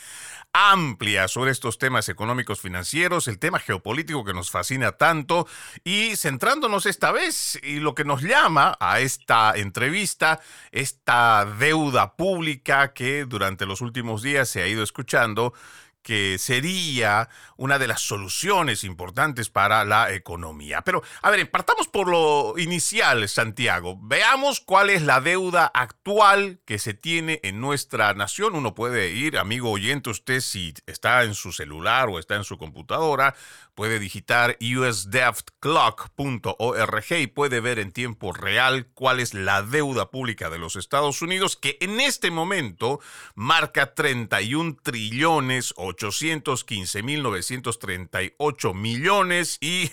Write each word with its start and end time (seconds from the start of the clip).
amplia 0.52 1.30
sobre 1.30 1.52
estos 1.52 1.78
temas 1.78 2.10
económicos 2.10 2.60
financieros, 2.60 3.30
el 3.30 3.40
tema 3.40 3.58
geopolítico 3.60 4.26
que 4.26 4.34
nos 4.34 4.52
fascina 4.52 4.92
tanto 4.94 5.48
y 5.86 6.18
centrándonos 6.18 6.86
esta 6.86 7.14
vez 7.14 7.58
y 7.64 7.80
lo 7.80 7.96
que 7.96 8.04
nos 8.04 8.22
llama 8.22 8.76
a 8.82 9.00
esta 9.00 9.54
entrevista, 9.56 10.42
esta 10.72 11.46
deuda 11.58 12.18
pública 12.18 12.92
que 12.92 13.24
durante 13.24 13.66
los 13.66 13.80
últimos 13.80 14.24
días 14.24 14.50
se 14.50 14.62
ha 14.62 14.68
ido 14.68 14.84
escuchando 14.84 15.54
que 16.02 16.38
sería 16.40 17.30
una 17.58 17.78
de 17.78 17.88
las 17.88 18.02
soluciones 18.02 18.84
importantes 18.84 19.50
para 19.50 19.86
la 19.86 20.12
economía. 20.14 20.82
Pero, 20.82 21.04
a 21.22 21.30
ver, 21.30 21.50
partamos 21.52 21.88
por 21.88 22.08
lo 22.08 22.58
inicial, 22.58 23.28
Santiago. 23.28 23.98
Veamos 24.02 24.60
cuál 24.60 24.90
es 24.90 25.02
la 25.02 25.22
deuda 25.22 25.72
actual 25.74 26.60
que 26.66 26.80
se 26.80 26.94
tiene 26.94 27.40
en 27.44 27.62
nuestra 27.62 28.14
nación. 28.14 28.56
Uno 28.56 28.76
puede 28.76 29.12
ir, 29.12 29.38
amigo 29.38 29.72
oyente, 29.72 30.10
usted 30.10 30.42
si 30.42 30.74
está 30.86 31.24
en 31.24 31.36
su 31.36 31.52
celular 31.52 32.10
o 32.10 32.20
está 32.20 32.36
en 32.36 32.44
su 32.44 32.58
computadora, 32.58 33.36
puede 33.76 34.00
digitar 34.00 34.58
usdebtclock.org 34.60 37.12
y 37.12 37.28
puede 37.28 37.60
ver 37.62 37.80
en 37.80 37.92
tiempo 37.92 38.34
real 38.34 38.88
cuál 38.94 39.22
es 39.22 39.34
la 39.34 39.64
deuda 39.64 40.12
pública 40.12 40.50
de 40.50 40.60
los 40.60 40.76
Estados 40.76 41.22
Unidos, 41.22 41.56
que 41.56 41.78
en 41.80 42.02
este 42.02 42.30
momento 42.30 43.00
marca 43.36 43.96
31 43.96 44.78
trillones 44.84 45.74
o 45.78 45.89
815.938 45.90 48.74
millones 48.74 49.58
y 49.62 49.92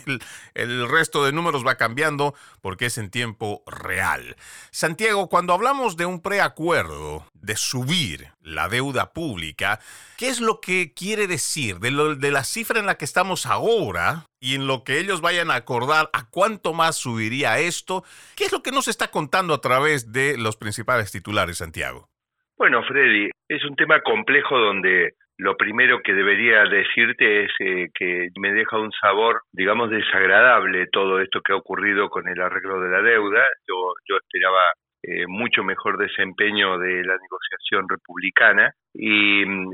el 0.55 0.89
resto 0.89 1.25
de 1.25 1.33
números 1.33 1.67
va 1.67 1.77
cambiando 1.77 2.34
porque 2.61 2.87
es 2.87 2.99
en 2.99 3.11
tiempo 3.11 3.62
real. 3.67 4.37
Santiago, 4.71 5.29
cuando 5.29 5.53
hablamos 5.53 5.97
de 5.97 6.07
un 6.07 6.23
preacuerdo, 6.23 7.27
de 7.34 7.57
subir 7.57 8.29
la 8.43 8.69
deuda 8.69 9.12
pública, 9.12 9.81
¿qué 10.17 10.29
es 10.29 10.41
lo 10.41 10.61
que 10.61 10.95
quiere 10.95 11.27
decir 11.27 11.79
de, 11.79 11.91
lo, 11.91 12.15
de 12.15 12.31
la 12.31 12.45
cifra 12.45 12.81
en 12.81 12.87
la 12.87 12.97
que 12.97 13.05
estamos 13.05 13.47
ahora? 13.47 14.27
y 14.39 14.55
en 14.55 14.67
lo 14.67 14.84
que 14.84 15.01
ellos 15.01 15.23
vayan 15.23 15.51
a 15.51 15.57
acordar 15.57 16.09
a 16.13 16.31
cuánto 16.31 16.73
más 16.73 16.97
subiría 16.97 17.59
esto. 17.59 18.05
¿Qué 18.37 18.45
es 18.45 18.53
lo 18.53 18.63
que 18.63 18.71
nos 18.71 18.87
está 18.87 19.09
contando 19.09 19.55
a 19.55 19.61
través 19.61 20.13
de 20.13 20.39
los 20.39 20.57
principales 20.57 21.11
titulares, 21.11 21.59
Santiago? 21.59 22.09
Bueno, 22.57 22.83
Freddy, 22.84 23.31
es 23.49 23.65
un 23.65 23.77
tema 23.77 24.01
complejo 24.03 24.59
donde 24.59 25.15
lo 25.38 25.56
primero 25.56 26.00
que 26.02 26.14
debería 26.14 26.64
decirte 26.64 27.44
es 27.44 27.50
eh, 27.60 27.88
que 27.94 28.28
me 28.38 28.52
deja 28.52 28.78
un 28.78 28.91
sabor, 28.92 29.42
digamos, 29.52 29.91
desagradable 29.91 30.86
todo 30.91 31.20
esto 31.20 31.41
que 31.42 31.52
ha 31.52 31.56
ocurrido 31.56 32.08
con 32.08 32.26
el 32.28 32.41
arreglo 32.41 32.80
de 32.80 32.91
la 32.91 33.02
deuda. 33.02 33.44
Yo, 33.69 33.92
yo 34.08 34.16
esperaba 34.16 34.72
eh, 35.02 35.26
mucho 35.28 35.62
mejor 35.62 35.98
desempeño 35.98 36.78
de 36.78 37.04
la 37.04 37.16
negociación 37.19 37.86
republicana 37.88 38.72
y 38.94 39.44
mm, 39.44 39.72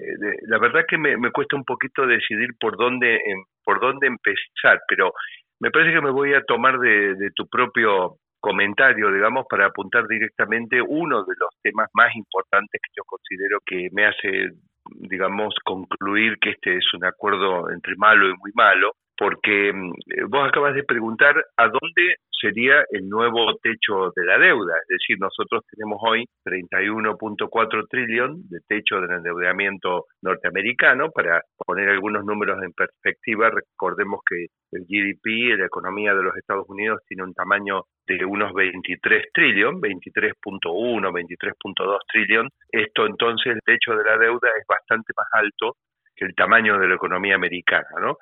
la 0.49 0.59
verdad 0.59 0.85
que 0.87 0.99
me, 0.99 1.17
cuesta 1.31 1.57
un 1.57 1.65
poquito 1.65 2.07
decidir 2.07 2.51
por 2.59 2.77
dónde 2.77 3.15
em, 3.15 3.45
por 3.65 3.81
dónde 3.81 4.09
empezar, 4.09 4.81
pero 4.89 5.13
me 5.61 5.71
parece 5.71 5.93
que 5.93 6.01
me 6.01 6.11
voy 6.11 6.35
a 6.35 6.43
tomar 6.43 6.79
de, 6.81 7.15
de 7.15 7.31
tu 7.31 7.47
propio 7.49 8.17
comentario, 8.41 9.13
digamos, 9.13 9.47
para 9.49 9.67
apuntar 9.67 10.09
directamente 10.09 10.83
uno 10.83 11.25
de 11.25 11.35
los 11.39 11.51
temas 11.63 11.89
más 11.95 12.15
importantes 12.17 12.81
que 12.83 12.91
yo 12.97 13.05
considero 13.05 13.61
que 13.65 13.89
me 13.93 14.05
hace 14.05 14.51
digamos, 15.13 15.55
concluir 15.63 16.39
que 16.39 16.53
este 16.53 16.79
es 16.79 16.95
un 16.95 17.05
acuerdo 17.05 17.71
entre 17.71 17.95
malo 17.97 18.31
y 18.31 18.37
muy 18.39 18.51
malo, 18.55 18.95
porque 19.23 19.73
mm, 19.73 20.29
vos 20.31 20.49
acabas 20.49 20.75
de 20.75 20.83
preguntar 20.83 21.37
a 21.57 21.69
dónde 21.69 22.17
sería 22.29 22.85
el 22.91 23.09
nuevo 23.09 23.55
techo 23.63 24.11
de 24.17 24.25
la 24.25 24.37
deuda. 24.37 24.75
Es 24.83 24.99
decir, 24.99 25.17
nosotros 25.21 25.63
tenemos 25.71 26.01
hoy 26.03 26.25
31.4 26.45 27.87
trillón 27.89 28.43
de 28.49 28.59
techo 28.67 29.01
del 29.01 29.13
endeudamiento 29.13 30.07
norteamericano. 30.23 31.11
Para 31.13 31.41
poner 31.57 31.89
algunos 31.91 32.25
números 32.25 32.61
en 32.65 32.73
perspectiva, 32.73 33.49
recordemos 33.51 34.23
que 34.29 34.47
el 34.73 34.83
GDP, 34.89 35.57
la 35.57 35.67
economía 35.67 36.15
de 36.15 36.23
los 36.25 36.37
Estados 36.37 36.69
Unidos, 36.69 37.01
tiene 37.07 37.23
un 37.23 37.33
tamaño 37.33 37.85
de 38.09 38.25
unos 38.25 38.53
23 38.53 39.27
trillón, 39.33 39.81
23.1, 39.81 41.13
23.2 41.13 41.99
trillón. 42.13 42.49
Esto 42.73 43.07
entonces, 43.07 43.53
el 43.55 43.61
techo 43.65 43.95
de 43.95 44.03
la 44.03 44.19
deuda 44.19 44.49
es 44.59 44.67
bastante 44.67 45.13
más 45.17 45.29
alto 45.31 45.77
que 46.17 46.25
el 46.25 46.35
tamaño 46.35 46.79
de 46.79 46.89
la 46.89 46.97
economía 46.97 47.37
americana, 47.37 47.89
¿no? 48.01 48.17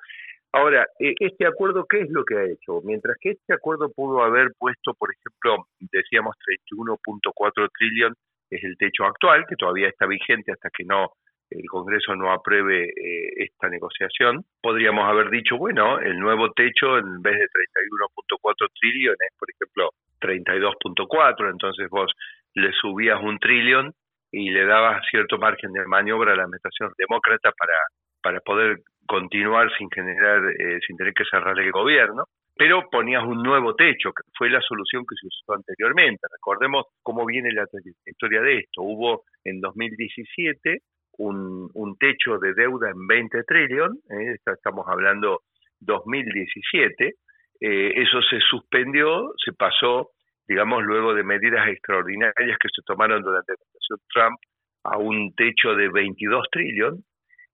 Ahora, 0.53 0.85
e, 0.99 1.13
este 1.19 1.45
acuerdo, 1.47 1.85
¿qué 1.89 2.01
es 2.01 2.09
lo 2.09 2.25
que 2.25 2.37
ha 2.37 2.43
hecho? 2.43 2.81
Mientras 2.83 3.17
que 3.19 3.31
este 3.31 3.53
acuerdo 3.53 3.91
pudo 3.91 4.23
haber 4.23 4.51
puesto, 4.57 4.93
por 4.93 5.09
ejemplo, 5.11 5.67
decíamos 5.79 6.35
31.4 6.67 7.69
trillón, 7.77 8.13
es 8.49 8.63
el 8.63 8.75
techo 8.77 9.05
actual, 9.05 9.45
que 9.47 9.55
todavía 9.55 9.87
está 9.87 10.05
vigente 10.05 10.51
hasta 10.51 10.69
que 10.69 10.83
no 10.83 11.11
el 11.51 11.67
Congreso 11.67 12.15
no 12.15 12.31
apruebe 12.31 12.85
eh, 12.85 13.33
esta 13.35 13.67
negociación, 13.67 14.43
podríamos 14.61 15.03
haber 15.05 15.29
dicho, 15.29 15.57
bueno, 15.57 15.99
el 15.99 16.17
nuevo 16.17 16.51
techo 16.53 16.97
en 16.97 17.21
vez 17.21 17.37
de 17.37 17.45
31.4 17.45 18.67
trillones, 18.79 19.29
por 19.37 19.49
ejemplo, 19.51 19.89
32.4, 20.21 21.51
entonces 21.51 21.89
vos 21.89 22.11
le 22.55 22.71
subías 22.73 23.21
un 23.21 23.37
trillón 23.39 23.91
y 24.31 24.49
le 24.49 24.65
dabas 24.65 25.03
cierto 25.11 25.37
margen 25.37 25.73
de 25.73 25.85
maniobra 25.87 26.33
a 26.33 26.35
la 26.37 26.43
administración 26.43 26.93
demócrata 26.97 27.51
para, 27.51 27.75
para 28.21 28.39
poder 28.39 28.77
continuar 29.05 29.69
sin 29.77 29.89
generar, 29.89 30.41
eh, 30.59 30.79
sin 30.85 30.97
tener 30.97 31.13
que 31.13 31.25
cerrar 31.25 31.59
el 31.59 31.71
gobierno 31.71 32.25
pero 32.61 32.87
ponías 32.91 33.23
un 33.23 33.41
nuevo 33.41 33.73
techo, 33.73 34.11
que 34.13 34.21
fue 34.37 34.47
la 34.51 34.61
solución 34.61 35.03
que 35.09 35.15
se 35.19 35.25
usó 35.25 35.53
anteriormente. 35.53 36.27
Recordemos 36.31 36.85
cómo 37.01 37.25
viene 37.25 37.51
la 37.53 37.65
trayectoria 37.65 38.41
de 38.41 38.59
esto. 38.59 38.83
Hubo 38.83 39.23
en 39.43 39.61
2017 39.61 40.77
un, 41.17 41.69
un 41.73 41.97
techo 41.97 42.37
de 42.37 42.53
deuda 42.53 42.91
en 42.91 43.07
20 43.07 43.43
trillón, 43.45 43.97
¿eh? 44.11 44.35
estamos 44.45 44.85
hablando 44.87 45.41
2017, 45.79 47.15
eh, 47.61 47.93
eso 47.95 48.21
se 48.29 48.39
suspendió, 48.41 49.33
se 49.43 49.53
pasó, 49.53 50.11
digamos, 50.47 50.83
luego 50.83 51.15
de 51.15 51.23
medidas 51.23 51.67
extraordinarias 51.67 52.57
que 52.59 52.69
se 52.69 52.83
tomaron 52.85 53.23
durante 53.23 53.53
la 53.53 53.55
administración 53.55 53.99
Trump 54.13 54.39
a 54.83 54.97
un 54.97 55.33
techo 55.35 55.75
de 55.75 55.89
22 55.89 56.45
trillón 56.51 57.03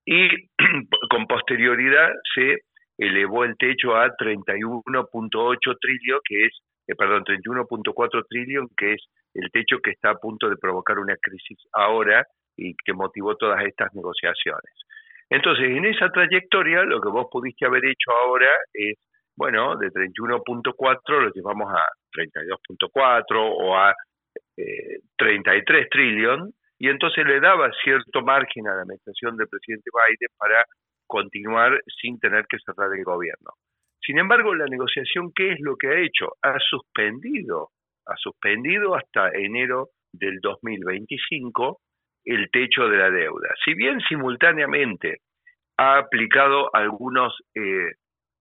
y 0.07 0.30
con 1.09 1.27
posterioridad 1.27 2.09
se 2.33 2.62
elevó 2.98 3.44
el 3.44 3.56
techo 3.57 3.95
a 3.95 4.07
31.8 4.07 5.77
trillón, 5.80 6.19
que 6.24 6.45
es, 6.45 6.59
eh, 6.88 6.95
perdón, 6.95 7.25
31.4 7.25 8.25
trillón, 8.27 8.69
que 8.75 8.94
es 8.94 9.06
el 9.33 9.51
techo 9.51 9.80
que 9.83 9.92
está 9.92 10.12
a 10.12 10.15
punto 10.15 10.50
de 10.50 10.56
provocar 10.56 10.98
una 10.98 11.15
crisis 11.21 11.59
ahora 11.74 12.25
y 12.56 12.74
que 12.86 12.94
motivó 12.94 13.36
todas 13.36 13.63
estas 13.65 13.94
negociaciones. 13.94 14.71
Entonces, 15.30 15.69
en 15.69 15.86
esa 15.86 16.09
trayectoria, 16.09 16.83
lo 16.83 17.01
que 17.01 17.09
vos 17.09 17.27
pudiste 17.30 17.65
haber 17.65 17.86
hecho 17.86 18.12
ahora 18.12 18.50
es, 18.74 18.98
bueno, 19.36 19.75
de 19.75 19.92
31.4 19.92 21.21
lo 21.21 21.31
llevamos 21.31 21.69
a 21.69 21.83
32.4 22.15 23.36
o 23.36 23.75
a 23.75 23.94
33 25.18 25.83
eh, 25.83 25.88
trillón, 25.92 26.54
y 26.80 26.90
entonces 26.90 27.26
le 27.26 27.40
daba 27.40 27.72
cierto 27.84 28.22
margen 28.22 28.68
a 28.68 28.76
la 28.76 28.82
administración 28.82 29.36
del 29.38 29.48
presidente 29.48 29.90
Biden 29.92 30.30
para 30.38 30.64
continuar 31.08 31.80
sin 32.02 32.20
tener 32.20 32.46
que 32.48 32.58
cerrar 32.60 32.94
el 32.96 33.04
gobierno. 33.04 33.52
Sin 34.02 34.20
embargo, 34.20 34.54
la 34.54 34.66
negociación, 34.66 35.32
¿qué 35.36 35.54
es 35.54 35.60
lo 35.60 35.76
que 35.76 35.88
ha 35.88 36.00
hecho? 36.00 36.34
Ha 36.42 36.58
suspendido, 36.60 37.70
ha 38.06 38.16
suspendido 38.18 38.96
hasta 38.96 39.30
enero 39.30 39.90
del 40.14 40.40
2025 40.42 41.80
el 42.26 42.50
techo 42.52 42.88
de 42.90 42.98
la 42.98 43.10
deuda. 43.10 43.50
Si 43.64 43.74
bien 43.74 44.00
simultáneamente 44.02 45.18
ha 45.78 45.98
aplicado 45.98 46.74
algunos, 46.74 47.36
eh, 47.56 47.92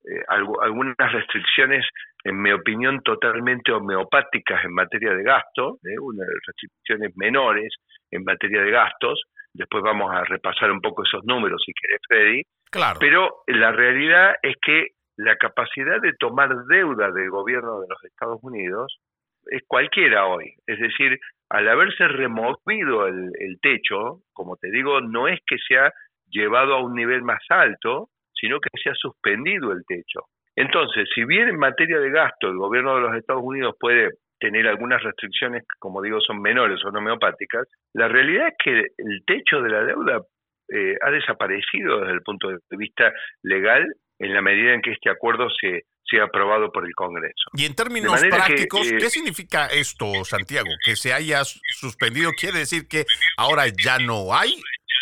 eh, 0.06 0.22
algunas 0.28 1.12
restricciones, 1.12 1.84
en 2.24 2.40
mi 2.40 2.52
opinión, 2.52 3.02
totalmente 3.02 3.72
homeopáticas 3.72 4.64
en 4.64 4.72
materia 4.72 5.12
de 5.14 5.22
gasto, 5.22 5.78
¿eh? 5.84 5.98
unas 6.00 6.26
restricciones 6.46 7.16
menores 7.16 7.74
en 8.10 8.24
materia 8.24 8.62
de 8.62 8.70
gastos, 8.70 9.22
después 9.52 9.82
vamos 9.82 10.12
a 10.12 10.24
repasar 10.24 10.70
un 10.70 10.80
poco 10.80 11.02
esos 11.02 11.24
números 11.24 11.62
si 11.64 11.72
querés, 11.72 12.00
Freddy, 12.08 12.42
claro. 12.70 12.98
pero 13.00 13.42
la 13.46 13.72
realidad 13.72 14.34
es 14.42 14.54
que 14.64 14.88
la 15.16 15.36
capacidad 15.36 16.00
de 16.00 16.12
tomar 16.12 16.50
deuda 16.66 17.10
del 17.10 17.30
gobierno 17.30 17.80
de 17.80 17.88
los 17.88 18.04
Estados 18.04 18.38
Unidos 18.42 19.00
es 19.46 19.62
cualquiera 19.66 20.26
hoy. 20.26 20.54
Es 20.66 20.78
decir, 20.78 21.18
al 21.48 21.68
haberse 21.68 22.08
removido 22.08 23.06
el, 23.06 23.58
techo, 23.62 24.20
como 24.32 24.56
te 24.56 24.70
digo, 24.70 25.00
no 25.00 25.28
es 25.28 25.40
que 25.46 25.56
se 25.66 25.78
ha 25.78 25.92
llevado 26.28 26.74
a 26.74 26.82
un 26.82 26.94
nivel 26.94 27.22
más 27.22 27.42
alto, 27.48 28.08
sino 28.40 28.60
que 28.60 28.70
se 28.82 28.90
ha 28.90 28.94
suspendido 28.94 29.72
el 29.72 29.84
techo. 29.86 30.20
Entonces, 30.54 31.08
si 31.14 31.24
bien 31.24 31.48
en 31.48 31.58
materia 31.58 31.98
de 31.98 32.10
gasto 32.10 32.48
el 32.48 32.56
gobierno 32.56 32.94
de 32.94 33.02
los 33.02 33.16
Estados 33.16 33.42
Unidos 33.44 33.74
puede 33.78 34.10
tener 34.38 34.66
algunas 34.66 35.02
restricciones, 35.02 35.64
como 35.78 36.02
digo, 36.02 36.20
son 36.20 36.40
menores 36.40 36.82
o 36.84 36.88
homeopáticas, 36.88 37.66
la 37.94 38.08
realidad 38.08 38.48
es 38.48 38.54
que 38.62 38.80
el 38.98 39.24
techo 39.26 39.60
de 39.60 39.70
la 39.70 39.84
deuda 39.84 40.22
eh, 40.68 40.96
ha 41.00 41.10
desaparecido 41.10 42.00
desde 42.00 42.14
el 42.14 42.22
punto 42.22 42.48
de 42.48 42.58
vista 42.70 43.12
legal 43.42 43.86
en 44.18 44.34
la 44.34 44.42
medida 44.42 44.72
en 44.72 44.82
que 44.82 44.92
este 44.92 45.10
acuerdo 45.10 45.48
se, 45.60 45.84
sea 46.08 46.24
aprobado 46.24 46.72
por 46.72 46.84
el 46.86 46.94
Congreso. 46.94 47.50
Y 47.54 47.66
en 47.66 47.74
términos 47.74 48.20
prácticos, 48.28 48.90
¿qué 48.90 49.10
significa 49.10 49.66
esto, 49.66 50.24
Santiago? 50.24 50.68
Que 50.84 50.96
se 50.96 51.12
haya 51.12 51.42
suspendido, 51.44 52.30
¿quiere 52.32 52.60
decir 52.60 52.88
que 52.88 53.04
ahora 53.36 53.64
ya 53.68 53.98
no 53.98 54.34
hay 54.34 54.54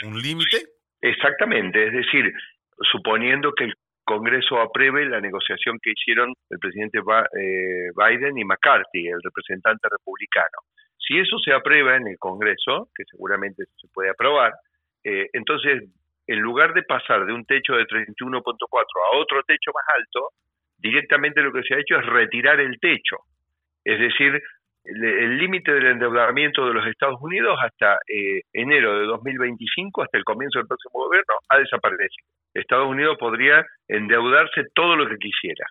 un 0.05 0.21
límite? 0.21 0.65
Exactamente, 1.01 1.87
es 1.87 1.93
decir, 1.93 2.33
suponiendo 2.91 3.53
que 3.53 3.65
el 3.65 3.75
Congreso 4.05 4.61
apruebe 4.61 5.06
la 5.06 5.21
negociación 5.21 5.79
que 5.82 5.93
hicieron 5.93 6.32
el 6.50 6.59
presidente 6.59 6.99
eh, 6.99 7.91
Biden 7.97 8.37
y 8.37 8.44
McCarthy, 8.44 9.09
el 9.09 9.21
representante 9.23 9.88
republicano. 9.91 10.59
Si 10.99 11.19
eso 11.19 11.38
se 11.38 11.53
aprueba 11.53 11.97
en 11.97 12.09
el 12.09 12.19
Congreso, 12.19 12.88
que 12.94 13.05
seguramente 13.11 13.65
se 13.81 13.88
puede 13.93 14.11
aprobar, 14.11 14.53
eh, 15.03 15.29
entonces 15.32 15.85
en 16.26 16.41
lugar 16.41 16.73
de 16.73 16.82
pasar 16.82 17.26
de 17.26 17.32
un 17.32 17.44
techo 17.44 17.75
de 17.75 17.87
31.4 17.87 18.38
a 18.43 19.17
otro 19.17 19.43
techo 19.43 19.71
más 19.75 19.85
alto, 19.94 20.29
directamente 20.79 21.43
lo 21.43 21.53
que 21.53 21.62
se 21.62 21.75
ha 21.75 21.81
hecho 21.81 21.99
es 21.99 22.06
retirar 22.06 22.61
el 22.61 22.79
techo. 22.81 23.17
Es 23.85 23.99
decir, 23.99 24.43
el 24.85 25.39
límite 25.39 25.73
del 25.73 25.87
endeudamiento 25.87 26.67
de 26.67 26.75
los 26.75 26.87
Estados 26.87 27.21
Unidos 27.21 27.59
hasta 27.63 27.99
eh, 28.07 28.43
enero 28.53 28.99
de 28.99 29.07
2025, 29.07 30.03
hasta 30.03 30.19
el 30.19 30.25
comienzo 30.25 30.59
del 30.59 30.69
próximo 30.69 31.05
gobierno, 31.05 31.35
ha 31.49 31.59
desaparecido. 31.59 32.27
Estados 32.53 32.89
Unidos 32.89 33.17
podría 33.19 33.65
endeudarse 33.89 34.65
todo 34.75 34.97
lo 34.97 35.09
que 35.09 35.17
quisiera. 35.17 35.67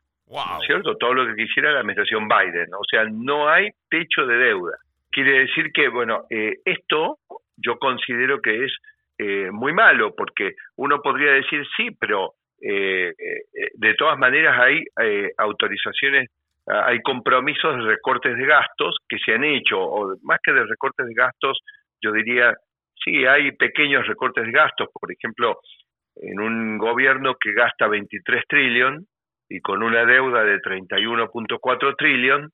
¿Cierto? 0.66 0.96
Todo 0.98 1.14
lo 1.14 1.28
que 1.28 1.44
quisiera 1.44 1.72
la 1.72 1.82
administración 1.82 2.28
Biden. 2.28 2.74
O 2.74 2.84
sea, 2.90 3.06
no 3.06 3.50
hay 3.50 3.70
techo 3.90 4.26
de 4.26 4.38
deuda. 4.38 4.78
Quiere 5.12 5.40
decir 5.40 5.72
que, 5.72 5.90
bueno, 5.90 6.24
eh, 6.30 6.58
esto 6.66 7.20
yo 7.58 7.78
considero 7.78 8.42
que 8.42 8.66
es 8.66 8.72
eh, 9.20 9.52
muy 9.52 9.74
malo, 9.74 10.16
porque 10.16 10.54
uno 10.76 11.02
podría 11.02 11.34
decir 11.34 11.64
sí, 11.78 11.90
pero 12.00 12.34
eh, 12.60 13.14
de 13.76 13.94
todas 13.94 14.18
maneras 14.18 14.60
hay 14.60 14.84
autorizaciones, 15.38 16.30
hay 16.66 17.02
compromisos 17.02 17.76
de 17.78 17.84
recortes 17.84 18.38
de 18.38 18.46
gastos 18.46 18.98
que 19.08 19.18
se 19.18 19.34
han 19.34 19.44
hecho, 19.44 19.80
o 19.80 20.16
más 20.24 20.40
que 20.44 20.54
de 20.54 20.66
recortes 20.66 21.08
de 21.08 21.14
gastos, 21.14 21.60
yo 22.02 22.12
diría, 22.12 22.54
sí, 23.04 23.26
hay 23.26 23.52
pequeños 23.52 24.08
recortes 24.08 24.46
de 24.46 24.52
gastos, 24.52 24.88
por 24.94 25.12
ejemplo, 25.12 25.60
en 26.16 26.40
un 26.40 26.78
gobierno 26.78 27.36
que 27.40 27.54
gasta 27.54 27.88
23 27.88 28.44
trillón 28.48 29.06
y 29.50 29.60
con 29.62 29.84
una 29.84 30.06
deuda 30.06 30.44
de 30.44 30.60
31.4 30.60 31.96
trillón, 31.98 32.50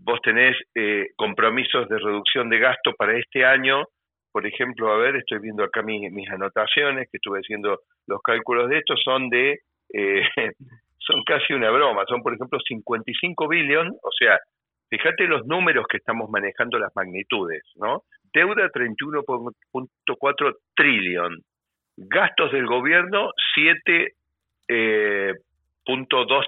vos 0.00 0.20
tenés 0.22 0.56
eh, 0.74 1.08
compromisos 1.16 1.88
de 1.88 1.98
reducción 1.98 2.48
de 2.50 2.58
gasto 2.58 2.92
para 2.94 3.16
este 3.16 3.44
año. 3.44 3.84
Por 4.32 4.46
ejemplo, 4.46 4.92
a 4.92 4.98
ver, 4.98 5.16
estoy 5.16 5.38
viendo 5.38 5.64
acá 5.64 5.82
mis 5.82 6.30
anotaciones, 6.30 7.08
que 7.10 7.16
estuve 7.16 7.38
haciendo 7.38 7.80
los 8.06 8.20
cálculos 8.22 8.68
de 8.68 8.78
esto, 8.78 8.94
son 8.96 9.30
de, 9.30 9.60
eh, 9.94 10.22
son 11.06 11.22
casi 11.24 11.52
una 11.52 11.70
broma, 11.70 12.04
son 12.08 12.22
por 12.22 12.34
ejemplo 12.34 12.58
55 12.60 13.48
billón, 13.48 13.96
o 14.02 14.10
sea, 14.18 14.38
fíjate 14.90 15.26
los 15.26 15.46
números 15.46 15.86
que 15.88 15.98
estamos 15.98 16.28
manejando, 16.30 16.78
las 16.78 16.94
magnitudes, 16.96 17.62
¿no? 17.76 18.02
Deuda 18.32 18.70
31.4 18.70 20.56
trillón, 20.74 21.38
Gastos 21.98 22.52
del 22.52 22.66
gobierno, 22.66 23.30
7.2 23.56 24.12
eh, 24.68 25.34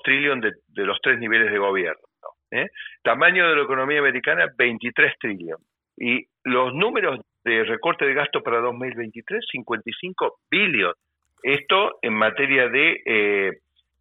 trillón 0.05 0.41
de, 0.41 0.53
los 0.75 0.99
tres 1.01 1.19
niveles 1.19 1.51
de 1.51 1.59
gobierno. 1.59 2.03
¿eh? 2.51 2.67
Tamaño 3.03 3.49
de 3.49 3.57
la 3.57 3.63
economía 3.63 4.01
americana, 4.01 4.47
23 4.59 5.15
trillón. 5.19 5.59
Y 5.97 6.27
los 6.45 6.75
números 6.75 7.21
de 7.45 7.65
recorte 7.65 8.05
de 8.05 8.13
gasto 8.13 8.43
para 8.43 8.61
2023, 8.61 9.43
55 9.51 10.41
billones. 10.51 10.97
Esto 11.43 11.99
en 12.03 12.13
materia 12.13 12.69
de, 12.69 13.01
eh, 13.07 13.53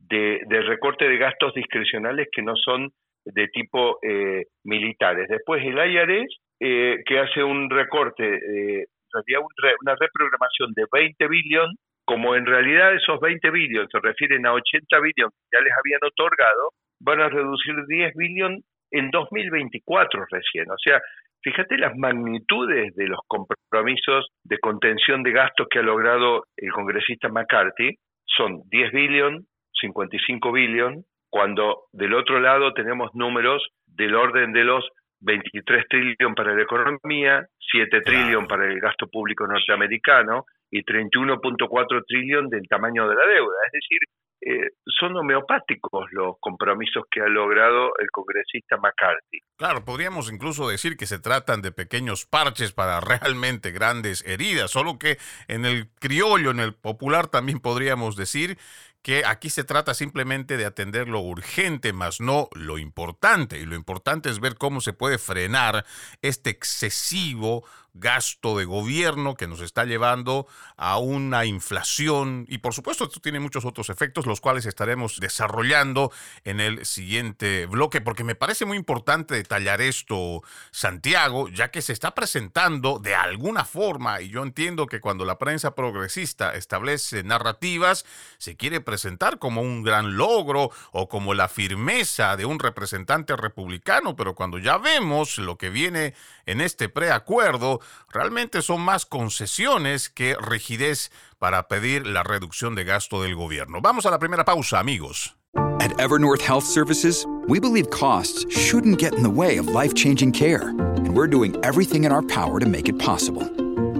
de, 0.09 0.61
recorte 0.61 1.07
de 1.07 1.17
gastos 1.17 1.53
discrecionales 1.53 2.27
que 2.31 2.41
no 2.41 2.55
son 2.55 2.91
de 3.25 3.47
tipo 3.49 3.99
eh, 4.01 4.45
militares. 4.63 5.27
Después 5.27 5.63
el 5.63 5.77
IRS, 5.77 6.35
que 6.59 7.19
hace 7.19 7.43
un 7.43 7.69
recorte 7.69 8.87
había 9.13 9.39
una 9.39 9.95
reprogramación 9.95 10.73
de 10.73 10.85
20 10.91 11.27
billones, 11.27 11.77
como 12.05 12.35
en 12.35 12.45
realidad 12.45 12.93
esos 12.93 13.19
20 13.19 13.49
billones 13.51 13.89
se 13.91 13.99
refieren 13.99 14.45
a 14.45 14.53
80 14.53 14.99
billones 14.99 15.33
que 15.33 15.57
ya 15.57 15.61
les 15.61 15.73
habían 15.77 15.99
otorgado, 16.03 16.71
van 17.01 17.21
a 17.21 17.29
reducir 17.29 17.75
10 17.87 18.13
billones 18.15 18.63
en 18.91 19.11
2024 19.11 20.25
recién. 20.31 20.71
O 20.71 20.77
sea, 20.77 21.01
fíjate 21.41 21.77
las 21.77 21.95
magnitudes 21.97 22.95
de 22.95 23.07
los 23.07 23.19
compromisos 23.27 24.27
de 24.43 24.57
contención 24.59 25.21
de 25.23 25.31
gastos 25.31 25.67
que 25.69 25.79
ha 25.79 25.83
logrado 25.83 26.45
el 26.55 26.71
congresista 26.71 27.27
McCarthy. 27.27 27.97
Son 28.25 28.61
10 28.69 28.91
billones, 28.91 29.43
55 29.79 30.51
billones, 30.51 31.05
cuando 31.29 31.85
del 31.91 32.13
otro 32.13 32.39
lado 32.39 32.73
tenemos 32.73 33.13
números 33.13 33.67
del 33.85 34.15
orden 34.15 34.53
de 34.53 34.63
los 34.63 34.87
23 35.19 35.85
trillones 35.89 36.35
para 36.35 36.53
la 36.53 36.63
economía, 36.63 37.45
7 37.71 38.01
trillones 38.01 38.47
para 38.47 38.65
el 38.67 38.79
gasto 38.79 39.07
público 39.07 39.47
norteamericano 39.47 40.45
y 40.69 40.83
31.4 40.83 42.03
trillón 42.07 42.49
del 42.49 42.67
tamaño 42.67 43.07
de 43.07 43.15
la 43.15 43.25
deuda. 43.25 43.55
Es 43.65 43.71
decir, 43.73 43.99
eh, 44.39 44.69
son 44.99 45.17
homeopáticos 45.17 46.05
los 46.11 46.35
compromisos 46.39 47.05
que 47.09 47.21
ha 47.21 47.27
logrado 47.27 47.91
el 47.99 48.09
congresista 48.11 48.77
McCarthy. 48.77 49.39
Claro, 49.57 49.83
podríamos 49.83 50.31
incluso 50.31 50.69
decir 50.69 50.95
que 50.95 51.07
se 51.07 51.19
tratan 51.19 51.61
de 51.61 51.71
pequeños 51.71 52.25
parches 52.25 52.71
para 52.71 52.99
realmente 53.01 53.71
grandes 53.71 54.25
heridas, 54.27 54.71
solo 54.71 54.99
que 54.99 55.17
en 55.47 55.65
el 55.65 55.89
criollo, 55.99 56.51
en 56.51 56.59
el 56.59 56.75
popular 56.75 57.27
también 57.27 57.59
podríamos 57.59 58.15
decir 58.15 58.57
que 59.01 59.25
aquí 59.25 59.49
se 59.49 59.63
trata 59.63 59.93
simplemente 59.93 60.57
de 60.57 60.65
atender 60.65 61.07
lo 61.07 61.21
urgente, 61.21 61.93
más 61.93 62.19
no 62.19 62.49
lo 62.53 62.77
importante. 62.77 63.57
Y 63.59 63.65
lo 63.65 63.75
importante 63.75 64.29
es 64.29 64.39
ver 64.39 64.55
cómo 64.55 64.81
se 64.81 64.93
puede 64.93 65.17
frenar 65.17 65.85
este 66.21 66.49
excesivo 66.49 67.63
gasto 67.99 68.57
de 68.57 68.65
gobierno 68.65 69.35
que 69.35 69.47
nos 69.47 69.61
está 69.61 69.85
llevando 69.85 70.47
a 70.75 70.97
una 70.97 71.45
inflación 71.45 72.45
y 72.47 72.59
por 72.59 72.73
supuesto 72.73 73.05
esto 73.05 73.19
tiene 73.19 73.39
muchos 73.39 73.65
otros 73.65 73.89
efectos 73.89 74.25
los 74.25 74.41
cuales 74.41 74.65
estaremos 74.65 75.19
desarrollando 75.19 76.11
en 76.43 76.59
el 76.59 76.85
siguiente 76.85 77.65
bloque 77.65 78.01
porque 78.01 78.23
me 78.23 78.35
parece 78.35 78.65
muy 78.65 78.77
importante 78.77 79.35
detallar 79.35 79.81
esto 79.81 80.43
Santiago 80.71 81.49
ya 81.49 81.71
que 81.71 81.81
se 81.81 81.93
está 81.93 82.13
presentando 82.13 82.99
de 82.99 83.15
alguna 83.15 83.65
forma 83.65 84.21
y 84.21 84.29
yo 84.29 84.43
entiendo 84.43 84.87
que 84.87 85.01
cuando 85.01 85.25
la 85.25 85.39
prensa 85.39 85.75
progresista 85.75 86.53
establece 86.53 87.23
narrativas 87.23 88.05
se 88.37 88.55
quiere 88.55 88.81
presentar 88.87 89.37
como 89.37 89.61
un 89.61 89.83
gran 89.83 90.15
logro 90.15 90.71
o 90.93 91.09
como 91.09 91.33
la 91.33 91.49
firmeza 91.49 92.37
de 92.37 92.45
un 92.45 92.57
representante 92.57 93.35
republicano 93.35 94.15
pero 94.15 94.33
cuando 94.33 94.59
ya 94.59 94.77
vemos 94.77 95.37
lo 95.39 95.57
que 95.57 95.69
viene 95.69 96.13
en 96.45 96.61
este 96.61 96.87
preacuerdo 96.87 97.81
realmente 98.09 98.61
son 98.61 98.79
más 98.79 99.05
concesiones 99.05 100.09
que 100.09 100.37
rigidez 100.39 101.11
para 101.37 101.67
pedir 101.67 102.07
la 102.07 102.23
reducción 102.23 102.75
de 102.75 102.85
gasto 102.85 103.21
del 103.21 103.35
gobierno. 103.35 103.81
Vamos 103.81 104.05
a 104.05 104.11
la 104.11 104.19
primera 104.19 104.45
pausa, 104.45 104.79
amigos. 104.79 105.35
At 105.79 105.91
Evernorth 105.99 106.41
Health 106.41 106.63
Services, 106.63 107.25
we 107.47 107.59
believe 107.59 107.89
costs 107.89 108.45
shouldn't 108.49 108.99
get 108.99 109.13
in 109.13 109.23
the 109.23 109.29
way 109.29 109.57
of 109.57 109.67
life-changing 109.67 110.31
care, 110.31 110.69
and 110.69 111.13
we're 111.13 111.27
doing 111.27 111.55
everything 111.63 112.05
in 112.05 112.11
our 112.11 112.23
power 112.23 112.59
to 112.59 112.65
make 112.65 112.87
it 112.87 112.97
possible. 112.97 113.43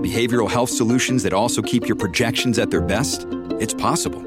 Behavioral 0.02 0.50
health 0.50 0.70
solutions 0.70 1.24
that 1.24 1.34
also 1.34 1.62
keep 1.62 1.88
your 1.88 1.98
projections 1.98 2.58
at 2.58 2.72
their 2.72 2.82
best? 2.82 3.28
It's 3.60 3.74
possible. 3.74 4.27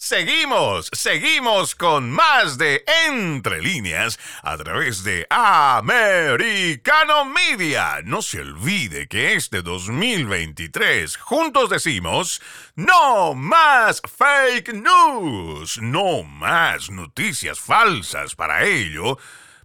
Seguimos, 0.00 0.90
seguimos 0.92 1.74
con 1.74 2.08
más 2.12 2.56
de 2.56 2.84
Entre 3.08 3.60
líneas 3.60 4.16
a 4.44 4.56
través 4.56 5.02
de 5.02 5.26
Americano 5.28 7.24
Media. 7.24 8.00
No 8.04 8.22
se 8.22 8.42
olvide 8.42 9.08
que 9.08 9.34
este 9.34 9.60
2023 9.60 11.16
juntos 11.16 11.70
decimos 11.70 12.40
no 12.76 13.34
más 13.34 14.00
fake 14.16 14.72
news, 14.72 15.80
no 15.82 16.22
más 16.22 16.90
noticias 16.90 17.58
falsas 17.58 18.36
para 18.36 18.66
ello 18.66 19.18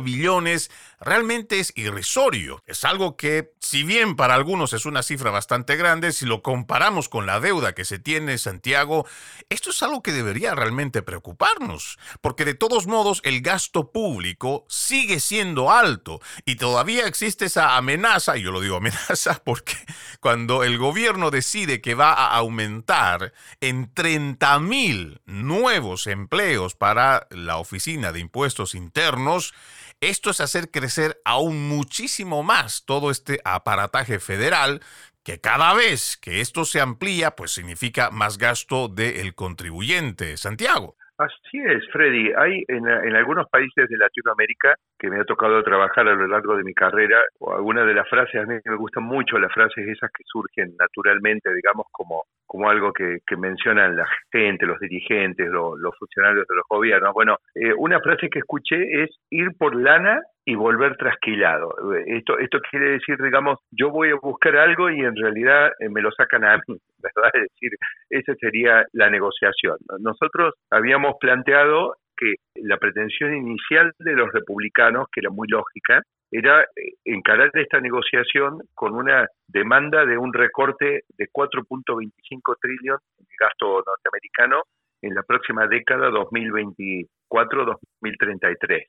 billones 0.02 0.70
realmente 1.00 1.60
es 1.60 1.72
irrisorio. 1.76 2.62
Es 2.66 2.84
algo 2.84 3.16
que, 3.16 3.52
si 3.60 3.82
bien 3.82 4.16
para 4.16 4.34
algunos 4.34 4.72
es 4.72 4.86
una 4.86 5.02
cifra 5.02 5.30
bastante 5.30 5.76
grande, 5.76 6.12
si 6.12 6.26
lo 6.26 6.42
comparamos 6.42 7.08
con 7.08 7.26
la 7.26 7.40
deuda 7.40 7.74
que 7.74 7.84
se 7.84 7.98
tiene 7.98 8.38
Santiago, 8.38 9.06
esto 9.48 9.70
es 9.70 9.82
algo 9.82 10.02
que 10.02 10.12
debería 10.12 10.54
realmente 10.54 11.02
preocuparnos, 11.08 11.98
porque 12.20 12.44
de 12.44 12.52
todos 12.52 12.86
modos 12.86 13.22
el 13.24 13.40
gasto 13.40 13.92
público 13.92 14.66
sigue 14.68 15.20
siendo 15.20 15.70
alto 15.70 16.20
y 16.44 16.56
todavía 16.56 17.06
existe 17.06 17.46
esa 17.46 17.78
amenaza, 17.78 18.36
y 18.36 18.42
yo 18.42 18.52
lo 18.52 18.60
digo 18.60 18.76
amenaza 18.76 19.40
porque 19.44 19.74
cuando 20.20 20.64
el 20.64 20.76
gobierno 20.76 21.30
decide 21.30 21.80
que 21.80 21.94
va 21.94 22.12
a 22.12 22.36
aumentar 22.36 23.32
en 23.62 23.90
30 23.94 24.58
mil 24.58 25.22
nuevos 25.24 26.06
empleos 26.06 26.74
para 26.74 27.26
la 27.30 27.56
Oficina 27.56 28.12
de 28.12 28.20
Impuestos 28.20 28.74
Internos, 28.74 29.54
esto 30.02 30.28
es 30.28 30.42
hacer 30.42 30.70
crecer 30.70 31.20
aún 31.24 31.68
muchísimo 31.68 32.42
más 32.42 32.84
todo 32.84 33.10
este 33.10 33.40
aparataje 33.44 34.20
federal 34.20 34.82
que 35.28 35.40
cada 35.42 35.74
vez 35.74 36.16
que 36.16 36.40
esto 36.40 36.64
se 36.64 36.80
amplía, 36.80 37.32
pues 37.32 37.50
significa 37.50 38.10
más 38.10 38.38
gasto 38.38 38.88
del 38.88 39.34
contribuyente. 39.34 40.38
Santiago. 40.38 40.96
Así 41.18 41.58
es, 41.58 41.84
Freddy. 41.92 42.32
Hay 42.32 42.64
en, 42.66 42.88
en, 42.88 43.14
algunos 43.14 43.46
países 43.50 43.90
de 43.90 43.98
Latinoamérica 43.98 44.76
que 44.98 45.10
me 45.10 45.20
ha 45.20 45.24
tocado 45.24 45.62
trabajar 45.62 46.08
a 46.08 46.14
lo 46.14 46.26
largo 46.26 46.56
de 46.56 46.64
mi 46.64 46.74
carrera, 46.74 47.20
o 47.38 47.54
algunas 47.54 47.86
de 47.86 47.94
las 47.94 48.08
frases, 48.08 48.42
a 48.42 48.46
mí 48.46 48.58
me 48.64 48.76
gustan 48.76 49.04
mucho 49.04 49.38
las 49.38 49.52
frases 49.52 49.86
esas 49.86 50.10
que 50.10 50.24
surgen 50.26 50.74
naturalmente, 50.78 51.52
digamos, 51.54 51.86
como, 51.92 52.24
como 52.46 52.68
algo 52.68 52.92
que, 52.92 53.18
que 53.26 53.36
mencionan 53.36 53.96
la 53.96 54.06
gente, 54.32 54.66
los 54.66 54.80
dirigentes, 54.80 55.48
los 55.50 55.96
funcionarios 55.98 56.46
de 56.48 56.56
los 56.56 56.64
gobiernos. 56.68 57.14
Bueno, 57.14 57.36
eh, 57.54 57.72
una 57.76 58.00
frase 58.00 58.28
que 58.28 58.40
escuché 58.40 59.02
es 59.02 59.10
ir 59.30 59.50
por 59.58 59.76
lana 59.76 60.20
y 60.44 60.54
volver 60.54 60.96
trasquilado. 60.96 61.74
Esto, 62.06 62.38
esto 62.38 62.58
quiere 62.70 62.92
decir, 62.92 63.18
digamos, 63.22 63.58
yo 63.70 63.90
voy 63.90 64.10
a 64.10 64.16
buscar 64.16 64.56
algo 64.56 64.88
y 64.90 65.00
en 65.00 65.14
realidad 65.14 65.72
eh, 65.78 65.90
me 65.90 66.00
lo 66.00 66.10
sacan 66.10 66.42
a 66.42 66.56
mí, 66.66 66.78
¿verdad? 67.02 67.30
Es 67.34 67.48
decir, 67.52 67.70
esa 68.08 68.34
sería 68.36 68.84
la 68.92 69.10
negociación. 69.10 69.76
Nosotros 70.00 70.54
habíamos 70.70 71.16
planteado 71.20 71.94
que 72.18 72.34
la 72.56 72.76
pretensión 72.76 73.34
inicial 73.34 73.92
de 73.98 74.12
los 74.12 74.30
republicanos, 74.32 75.06
que 75.12 75.20
era 75.20 75.30
muy 75.30 75.48
lógica, 75.48 76.02
era 76.30 76.62
eh, 76.62 76.66
encarar 77.04 77.50
esta 77.54 77.80
negociación 77.80 78.60
con 78.74 78.94
una 78.94 79.26
demanda 79.46 80.04
de 80.04 80.18
un 80.18 80.32
recorte 80.32 81.02
de 81.16 81.28
4.25 81.32 82.56
trillones 82.60 83.00
el 83.18 83.26
gasto 83.38 83.82
norteamericano 83.86 84.62
en 85.00 85.14
la 85.14 85.22
próxima 85.22 85.68
década 85.68 86.10
2024-2033. 86.10 88.86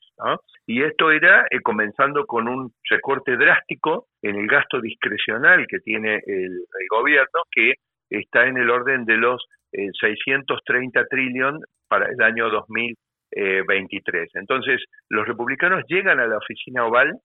Y 0.65 0.81
esto 0.83 1.11
era 1.11 1.45
eh, 1.49 1.61
comenzando 1.61 2.25
con 2.25 2.47
un 2.47 2.73
recorte 2.89 3.37
drástico 3.37 4.07
en 4.21 4.35
el 4.35 4.47
gasto 4.47 4.81
discrecional 4.81 5.65
que 5.67 5.79
tiene 5.79 6.21
el, 6.25 6.65
gobierno, 6.89 7.43
que 7.51 7.73
está 8.09 8.47
en 8.47 8.57
el 8.57 8.69
orden 8.69 9.05
de 9.05 9.17
los 9.17 9.45
630 9.71 10.99
eh, 10.99 11.03
trillones 11.09 11.61
para 11.87 12.09
el 12.09 12.21
año 12.21 12.49
2023. 12.49 13.08
Entonces, 13.31 14.83
los 15.09 15.27
republicanos 15.27 15.83
llegan 15.87 16.19
a 16.19 16.27
la 16.27 16.37
oficina 16.37 16.85
oval 16.85 17.19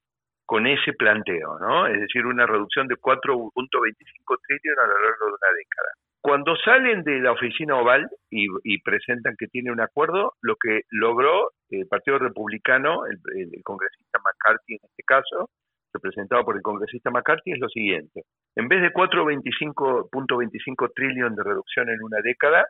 con 0.46 0.66
ese 0.66 0.92
planteo, 0.92 1.58
¿no? 1.58 1.86
Es 1.86 1.98
decir, 2.00 2.26
una 2.26 2.46
reducción 2.46 2.86
de 2.86 2.96
4.25 2.96 4.38
trillones 4.46 4.78
a 4.78 4.86
lo 4.86 5.02
largo 5.02 5.26
de 5.26 5.32
una 5.32 5.52
década. 5.56 5.88
Cuando 6.20 6.54
salen 6.56 7.02
de 7.02 7.20
la 7.20 7.32
oficina 7.32 7.76
oval 7.76 8.08
y, 8.30 8.78
presentan 8.82 9.36
que 9.38 9.46
tiene 9.46 9.70
un 9.70 9.80
acuerdo, 9.80 10.32
lo 10.40 10.56
que 10.56 10.82
logró 10.90 11.50
el 11.70 11.86
Partido 11.86 12.18
Republicano, 12.18 13.06
el, 13.06 13.18
congresista 13.62 14.18
McCarthy 14.24 14.74
en 14.74 14.80
este 14.82 15.02
caso, 15.02 15.50
representado 15.92 16.44
por 16.44 16.56
el 16.56 16.62
congresista 16.62 17.10
McCarthy, 17.10 17.52
es 17.52 17.58
lo 17.58 17.68
siguiente. 17.68 18.22
En 18.56 18.68
vez 18.68 18.80
de 18.80 18.92
4.25 18.92 20.92
trillones 20.94 21.36
de 21.36 21.44
reducción 21.44 21.90
en 21.90 22.02
una 22.02 22.20
década, 22.22 22.66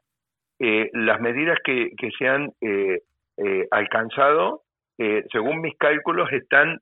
eh, 0.58 0.90
las 0.92 1.20
medidas 1.20 1.58
que, 1.64 1.92
se 2.18 2.28
han 2.28 2.50
eh, 2.60 3.02
eh, 3.38 3.66
alcanzado, 3.70 4.62
según 5.32 5.60
mis 5.60 5.76
cálculos, 5.76 6.30
están 6.32 6.78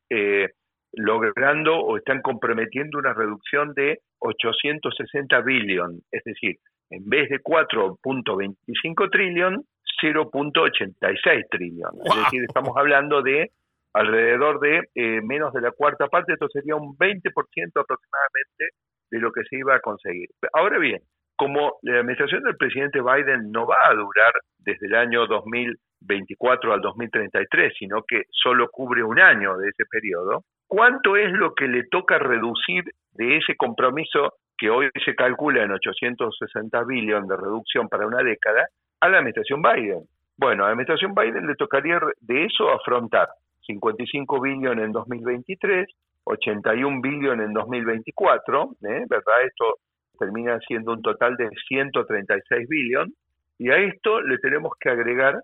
logrando 0.92 1.78
o 1.78 1.96
están 1.96 2.20
comprometiendo 2.20 2.98
una 2.98 3.14
reducción 3.14 3.72
de 3.72 4.00
860 4.18 5.40
billón, 5.40 6.00
es 6.10 6.22
decir, 6.24 6.56
en 6.90 7.08
vez 7.08 7.30
de 7.30 7.40
4.25 7.40 9.10
trillón, 9.10 9.64
0.86 10.02 11.46
trillón. 11.50 11.92
Es 12.04 12.16
decir, 12.16 12.44
estamos 12.44 12.76
hablando 12.76 13.22
de 13.22 13.50
alrededor 13.94 14.60
de 14.60 14.88
eh, 14.94 15.20
menos 15.22 15.52
de 15.52 15.60
la 15.60 15.70
cuarta 15.70 16.08
parte, 16.08 16.34
esto 16.34 16.48
sería 16.48 16.76
un 16.76 16.96
20% 16.96 17.22
aproximadamente 17.32 18.64
de 19.10 19.18
lo 19.18 19.32
que 19.32 19.42
se 19.48 19.56
iba 19.56 19.74
a 19.74 19.80
conseguir. 19.80 20.28
Ahora 20.52 20.78
bien, 20.78 21.00
como 21.42 21.78
la 21.82 21.98
administración 21.98 22.44
del 22.44 22.56
presidente 22.56 23.00
Biden 23.00 23.50
no 23.50 23.66
va 23.66 23.76
a 23.84 23.94
durar 23.94 24.32
desde 24.58 24.86
el 24.86 24.94
año 24.94 25.26
2024 25.26 26.72
al 26.72 26.80
2033, 26.80 27.74
sino 27.76 28.04
que 28.06 28.22
solo 28.30 28.68
cubre 28.70 29.02
un 29.02 29.18
año 29.18 29.56
de 29.56 29.70
ese 29.70 29.84
periodo, 29.90 30.44
¿Cuánto 30.68 31.16
es 31.16 31.30
lo 31.32 31.52
que 31.52 31.68
le 31.68 31.82
toca 31.90 32.18
reducir 32.18 32.84
de 33.12 33.36
ese 33.36 33.56
compromiso 33.56 34.32
que 34.56 34.70
hoy 34.70 34.88
se 35.04 35.14
calcula 35.14 35.62
en 35.62 35.72
860 35.72 36.84
billones 36.84 37.28
de 37.28 37.36
reducción 37.36 37.90
para 37.90 38.06
una 38.06 38.22
década 38.22 38.68
a 39.00 39.08
la 39.10 39.18
administración 39.18 39.60
Biden? 39.60 40.04
Bueno, 40.38 40.62
a 40.62 40.68
la 40.68 40.72
administración 40.72 41.12
Biden 41.14 41.46
le 41.46 41.56
tocaría 41.56 42.00
de 42.22 42.46
eso 42.46 42.70
afrontar 42.70 43.28
55 43.66 44.40
billones 44.40 44.86
en 44.86 44.92
2023, 44.92 45.88
81 46.24 47.02
billones 47.02 47.48
en 47.48 47.52
2024, 47.52 48.70
¿eh? 48.84 49.04
¿verdad? 49.10 49.42
Esto 49.44 49.76
termina 50.22 50.58
siendo 50.60 50.92
un 50.92 51.02
total 51.02 51.36
de 51.36 51.50
136 51.68 52.68
billones, 52.68 53.14
y 53.58 53.70
a 53.70 53.76
esto 53.76 54.20
le 54.20 54.38
tenemos 54.38 54.72
que 54.78 54.90
agregar 54.90 55.42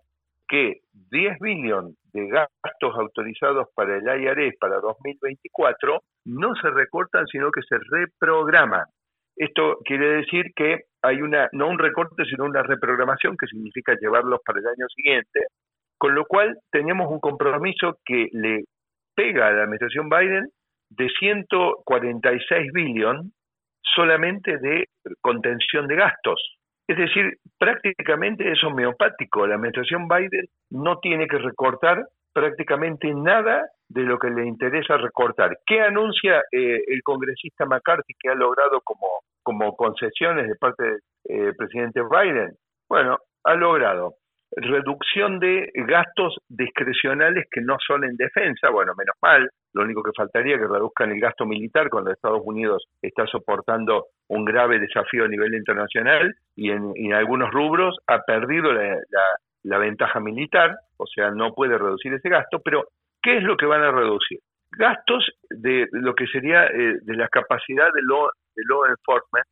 que 0.48 0.80
10 1.10 1.38
billones 1.40 1.94
de 2.12 2.28
gastos 2.28 2.94
autorizados 2.96 3.66
para 3.74 3.96
el 3.96 4.04
IRS 4.04 4.56
para 4.60 4.80
2024 4.80 6.00
no 6.26 6.54
se 6.54 6.70
recortan, 6.70 7.26
sino 7.26 7.50
que 7.50 7.62
se 7.62 7.76
reprograman. 7.90 8.84
Esto 9.36 9.78
quiere 9.84 10.16
decir 10.16 10.46
que 10.54 10.84
hay 11.02 11.22
una, 11.22 11.48
no 11.52 11.68
un 11.68 11.78
recorte, 11.78 12.24
sino 12.24 12.44
una 12.44 12.62
reprogramación, 12.62 13.36
que 13.36 13.46
significa 13.46 13.94
llevarlos 14.00 14.40
para 14.44 14.60
el 14.60 14.66
año 14.66 14.86
siguiente, 14.94 15.40
con 15.96 16.14
lo 16.14 16.24
cual 16.24 16.56
tenemos 16.70 17.10
un 17.10 17.20
compromiso 17.20 17.98
que 18.04 18.28
le 18.32 18.64
pega 19.14 19.48
a 19.48 19.52
la 19.52 19.62
administración 19.64 20.08
Biden 20.08 20.48
de 20.90 21.08
146 21.18 22.72
billones 22.72 23.32
solamente 23.82 24.58
de 24.58 24.86
contención 25.20 25.86
de 25.86 25.96
gastos. 25.96 26.58
Es 26.88 26.96
decir, 26.96 27.36
prácticamente 27.58 28.50
es 28.50 28.62
homeopático. 28.64 29.46
La 29.46 29.56
administración 29.56 30.08
Biden 30.08 30.46
no 30.70 30.98
tiene 31.00 31.26
que 31.26 31.38
recortar 31.38 32.06
prácticamente 32.32 33.12
nada 33.14 33.68
de 33.88 34.02
lo 34.02 34.18
que 34.18 34.30
le 34.30 34.46
interesa 34.46 34.96
recortar. 34.96 35.58
¿Qué 35.66 35.80
anuncia 35.80 36.42
eh, 36.52 36.82
el 36.86 37.02
congresista 37.02 37.66
McCarthy 37.66 38.14
que 38.18 38.30
ha 38.30 38.34
logrado 38.34 38.80
como, 38.82 39.08
como 39.42 39.76
concesiones 39.76 40.48
de 40.48 40.54
parte 40.54 40.82
del 40.84 41.00
eh, 41.24 41.52
presidente 41.56 42.00
Biden? 42.02 42.52
Bueno, 42.88 43.18
ha 43.44 43.54
logrado 43.54 44.14
reducción 44.56 45.38
de 45.38 45.70
gastos 45.74 46.36
discrecionales 46.48 47.46
que 47.50 47.60
no 47.60 47.76
son 47.84 48.04
en 48.04 48.16
defensa, 48.16 48.70
bueno, 48.70 48.94
menos 48.96 49.16
mal, 49.20 49.48
lo 49.74 49.82
único 49.82 50.02
que 50.02 50.12
faltaría 50.16 50.54
es 50.54 50.60
que 50.60 50.66
reduzcan 50.66 51.10
el 51.10 51.20
gasto 51.20 51.44
militar 51.44 51.90
cuando 51.90 52.10
Estados 52.10 52.42
Unidos 52.44 52.84
está 53.02 53.26
soportando 53.26 54.06
un 54.28 54.44
grave 54.44 54.78
desafío 54.78 55.24
a 55.24 55.28
nivel 55.28 55.54
internacional 55.54 56.34
y 56.56 56.70
en, 56.70 57.12
algunos 57.12 57.50
rubros 57.50 57.96
ha 58.06 58.22
perdido 58.22 58.72
la, 58.72 59.78
ventaja 59.78 60.20
militar, 60.20 60.76
o 60.96 61.06
sea, 61.06 61.30
no 61.30 61.54
puede 61.54 61.76
reducir 61.76 62.12
ese 62.14 62.28
gasto, 62.28 62.60
pero 62.64 62.84
¿qué 63.22 63.38
es 63.38 63.42
lo 63.42 63.56
que 63.56 63.66
van 63.66 63.82
a 63.82 63.92
reducir? 63.92 64.38
Gastos 64.70 65.30
de 65.50 65.86
lo 65.92 66.14
que 66.14 66.26
sería 66.26 66.66
eh, 66.66 66.98
de 67.02 67.16
la 67.16 67.28
capacidad 67.28 67.92
de 67.92 68.02
law, 68.02 68.28
de 68.54 68.62
law 68.68 68.84
enforcement 68.86 69.46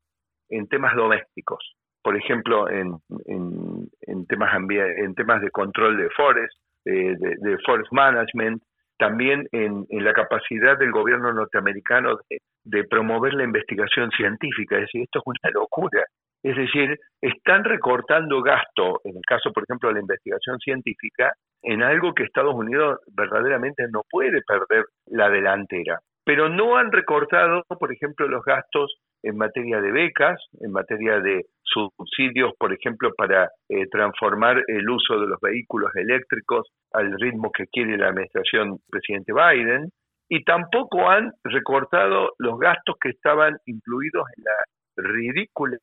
en 0.48 0.68
temas 0.68 0.94
domésticos 0.94 1.76
por 2.06 2.16
ejemplo, 2.16 2.70
en, 2.70 2.92
en, 3.26 4.26
temas, 4.28 4.54
en 4.70 5.14
temas 5.16 5.42
de 5.42 5.50
control 5.50 5.96
de 5.96 6.08
forest, 6.10 6.56
de, 6.84 7.16
de, 7.18 7.58
forest 7.66 7.90
management, 7.90 8.62
también 8.96 9.48
en, 9.50 9.84
la 9.90 10.12
capacidad 10.12 10.78
del 10.78 10.92
gobierno 10.92 11.32
norteamericano 11.32 12.20
de, 12.62 12.84
promover 12.84 13.34
la 13.34 13.42
investigación 13.42 14.08
científica. 14.12 14.76
Es 14.76 14.82
decir, 14.82 15.02
esto 15.02 15.18
es 15.18 15.24
una 15.26 15.50
locura. 15.52 16.04
Es 16.44 16.56
decir, 16.56 16.96
están 17.20 17.64
recortando 17.64 18.40
gasto, 18.40 19.00
en 19.02 19.16
el 19.16 19.22
caso, 19.26 19.50
por 19.52 19.64
ejemplo, 19.64 19.88
de 19.88 19.94
la 19.94 20.02
investigación 20.02 20.60
científica, 20.60 21.32
en 21.60 21.82
algo 21.82 22.14
que 22.14 22.22
Estados 22.22 22.54
Unidos 22.54 23.00
verdaderamente 23.16 23.82
no 23.90 24.02
puede 24.08 24.42
perder 24.46 24.84
la 25.06 25.28
delantera. 25.28 25.98
Pero 26.24 26.48
no 26.48 26.76
han 26.76 26.92
recortado, 26.92 27.64
por 27.80 27.92
ejemplo, 27.92 28.28
los 28.28 28.44
gastos 28.44 28.94
en 29.24 29.36
materia 29.36 29.80
de 29.80 29.90
becas, 29.90 30.40
en 30.60 30.70
materia 30.70 31.18
de 31.18 31.46
subsidios, 31.66 32.52
por 32.58 32.72
ejemplo, 32.72 33.10
para 33.16 33.50
eh, 33.68 33.86
transformar 33.90 34.62
el 34.66 34.88
uso 34.88 35.20
de 35.20 35.26
los 35.26 35.40
vehículos 35.40 35.94
eléctricos 35.94 36.68
al 36.92 37.12
ritmo 37.18 37.50
que 37.52 37.66
quiere 37.66 37.96
la 37.98 38.08
administración 38.08 38.78
presidente 38.90 39.32
Biden, 39.32 39.90
y 40.28 40.42
tampoco 40.44 41.08
han 41.08 41.32
recortado 41.44 42.32
los 42.38 42.58
gastos 42.58 42.96
que 43.00 43.10
estaban 43.10 43.56
incluidos 43.66 44.24
en 44.36 44.44
la 44.44 45.08
ridícula 45.12 45.76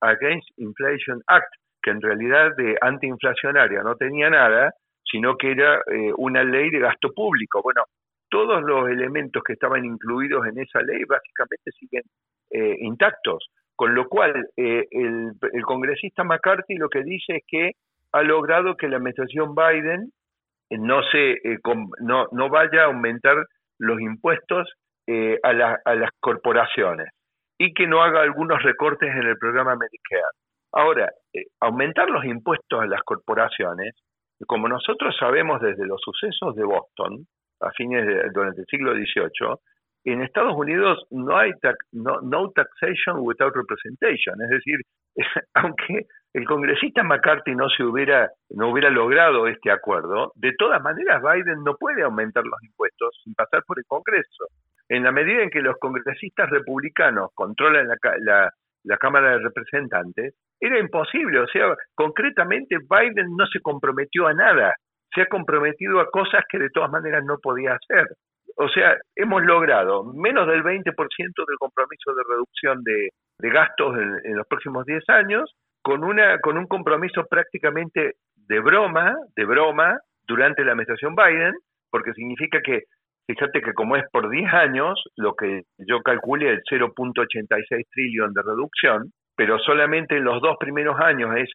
Against 0.00 0.48
Inflation 0.56 1.20
Act, 1.26 1.48
que 1.82 1.90
en 1.90 2.00
realidad 2.00 2.54
de 2.56 2.76
antiinflacionaria 2.80 3.82
no 3.82 3.96
tenía 3.96 4.30
nada, 4.30 4.72
sino 5.10 5.36
que 5.36 5.52
era 5.52 5.76
eh, 5.86 6.12
una 6.16 6.44
ley 6.44 6.70
de 6.70 6.80
gasto 6.80 7.12
público. 7.14 7.62
Bueno, 7.62 7.82
todos 8.30 8.62
los 8.62 8.88
elementos 8.88 9.42
que 9.42 9.54
estaban 9.54 9.84
incluidos 9.84 10.46
en 10.46 10.58
esa 10.60 10.80
ley 10.82 11.02
básicamente 11.04 11.70
siguen 11.78 12.02
eh, 12.50 12.76
intactos. 12.80 13.48
Con 13.78 13.94
lo 13.94 14.08
cual, 14.08 14.34
eh, 14.56 14.88
el, 14.90 15.30
congresista 15.62 16.24
McCarthy 16.24 16.74
lo 16.74 16.88
que 16.88 17.04
dice 17.04 17.36
es 17.36 17.42
que 17.46 17.70
ha 18.12 18.22
logrado 18.22 18.76
que 18.76 18.88
la 18.88 18.96
administración 18.96 19.54
Biden 19.54 20.10
eh, 20.70 20.78
no, 20.78 21.00
se, 21.12 21.36
no, 22.00 22.26
no 22.32 22.48
vaya 22.48 22.82
a 22.82 22.86
aumentar 22.86 23.36
los 23.78 24.00
impuestos 24.00 24.68
a, 25.08 25.76
a 25.84 25.94
las 25.94 26.10
corporaciones 26.20 27.06
y 27.56 27.72
que 27.72 27.86
no 27.86 28.02
haga 28.02 28.20
algunos 28.20 28.60
recortes 28.64 29.08
en 29.10 29.28
el 29.28 29.38
programa 29.38 29.76
Medicare. 29.76 30.34
Ahora, 30.72 31.10
aumentar 31.60 32.10
los 32.10 32.24
impuestos 32.24 32.82
a 32.82 32.86
las 32.86 33.02
corporaciones, 33.04 33.94
como 34.48 34.68
nosotros 34.68 35.16
sabemos 35.18 35.60
desde 35.60 35.86
los 35.86 36.00
sucesos 36.02 36.56
de 36.56 36.64
Boston, 36.64 37.26
a 37.60 37.70
fines 37.70 38.04
de, 38.04 38.30
durante 38.34 38.62
el 38.62 38.66
siglo 38.66 38.92
XVIII, 38.92 39.54
en 40.04 40.22
Estados 40.22 40.54
Unidos 40.56 41.04
no 41.10 41.36
hay 41.36 41.52
no, 41.92 42.50
taxation 42.54 43.18
without 43.20 43.54
representation, 43.54 44.34
es 44.42 44.50
decir, 44.50 44.78
aunque 45.54 46.06
el 46.34 46.44
congresista 46.46 47.02
McCarthy 47.02 47.54
no 47.54 47.68
se 47.68 47.84
hubiera 47.84 48.30
no 48.50 48.70
hubiera 48.70 48.90
logrado 48.90 49.46
este 49.46 49.70
acuerdo, 49.70 50.32
de 50.36 50.52
todas 50.58 50.82
maneras 50.82 51.22
Biden 51.22 51.64
no 51.64 51.76
puede 51.76 52.02
aumentar 52.02 52.44
los 52.44 52.62
impuestos 52.62 53.18
sin 53.24 53.34
pasar 53.34 53.62
por 53.66 53.78
el 53.78 53.84
Congreso. 53.86 54.46
En 54.88 55.04
la 55.04 55.12
medida 55.12 55.42
en 55.42 55.50
que 55.50 55.60
los 55.60 55.76
congresistas 55.78 56.48
republicanos 56.48 57.30
controlan 57.34 57.88
la, 57.88 58.50
la 58.84 58.96
Cámara 58.96 59.32
de 59.32 59.40
Representantes, 59.40 60.34
era 60.60 60.78
imposible, 60.78 61.40
o 61.40 61.46
sea, 61.46 61.74
concretamente 61.94 62.78
Biden 62.78 63.36
no 63.36 63.46
se 63.46 63.60
comprometió 63.60 64.26
a 64.26 64.34
nada, 64.34 64.74
se 65.14 65.22
ha 65.22 65.26
comprometido 65.26 66.00
a 66.00 66.10
cosas 66.10 66.42
que 66.48 66.58
de 66.58 66.70
todas 66.70 66.90
maneras 66.90 67.22
no 67.24 67.38
podía 67.38 67.74
hacer 67.74 68.06
O 68.60 68.68
sea, 68.68 68.96
hemos 69.14 69.42
logrado 69.44 70.02
menos 70.02 70.48
del 70.48 70.64
20% 70.64 70.84
del 70.84 71.58
compromiso 71.60 72.12
de 72.12 72.22
reducción 72.28 72.82
de, 72.82 73.08
gastos 73.50 73.96
en, 74.24 74.36
los 74.36 74.48
próximos 74.48 74.84
10 74.84 75.08
años, 75.10 75.54
con, 75.80 76.02
una, 76.02 76.40
con 76.40 76.58
un 76.58 76.66
compromiso 76.66 77.24
prácticamente 77.30 78.14
de 78.34 78.58
broma, 78.58 79.14
de 79.36 79.44
broma, 79.44 80.00
durante 80.26 80.64
la 80.64 80.72
administración 80.72 81.14
Biden, 81.14 81.54
porque 81.88 82.12
significa 82.14 82.60
que, 82.60 82.82
fíjate 83.28 83.62
que 83.62 83.74
como 83.74 83.94
es 83.94 84.02
por 84.10 84.28
10 84.28 84.52
años, 84.52 85.04
lo 85.16 85.36
que 85.36 85.62
yo 85.78 86.02
calculé 86.02 86.50
el 86.50 86.62
0.86 86.68 87.84
trillón 87.92 88.34
de 88.34 88.42
reducción, 88.42 89.12
pero 89.36 89.60
solamente 89.60 90.16
en 90.16 90.24
los 90.24 90.42
dos 90.42 90.56
primeros 90.58 90.98
años 90.98 91.30
es 91.36 91.48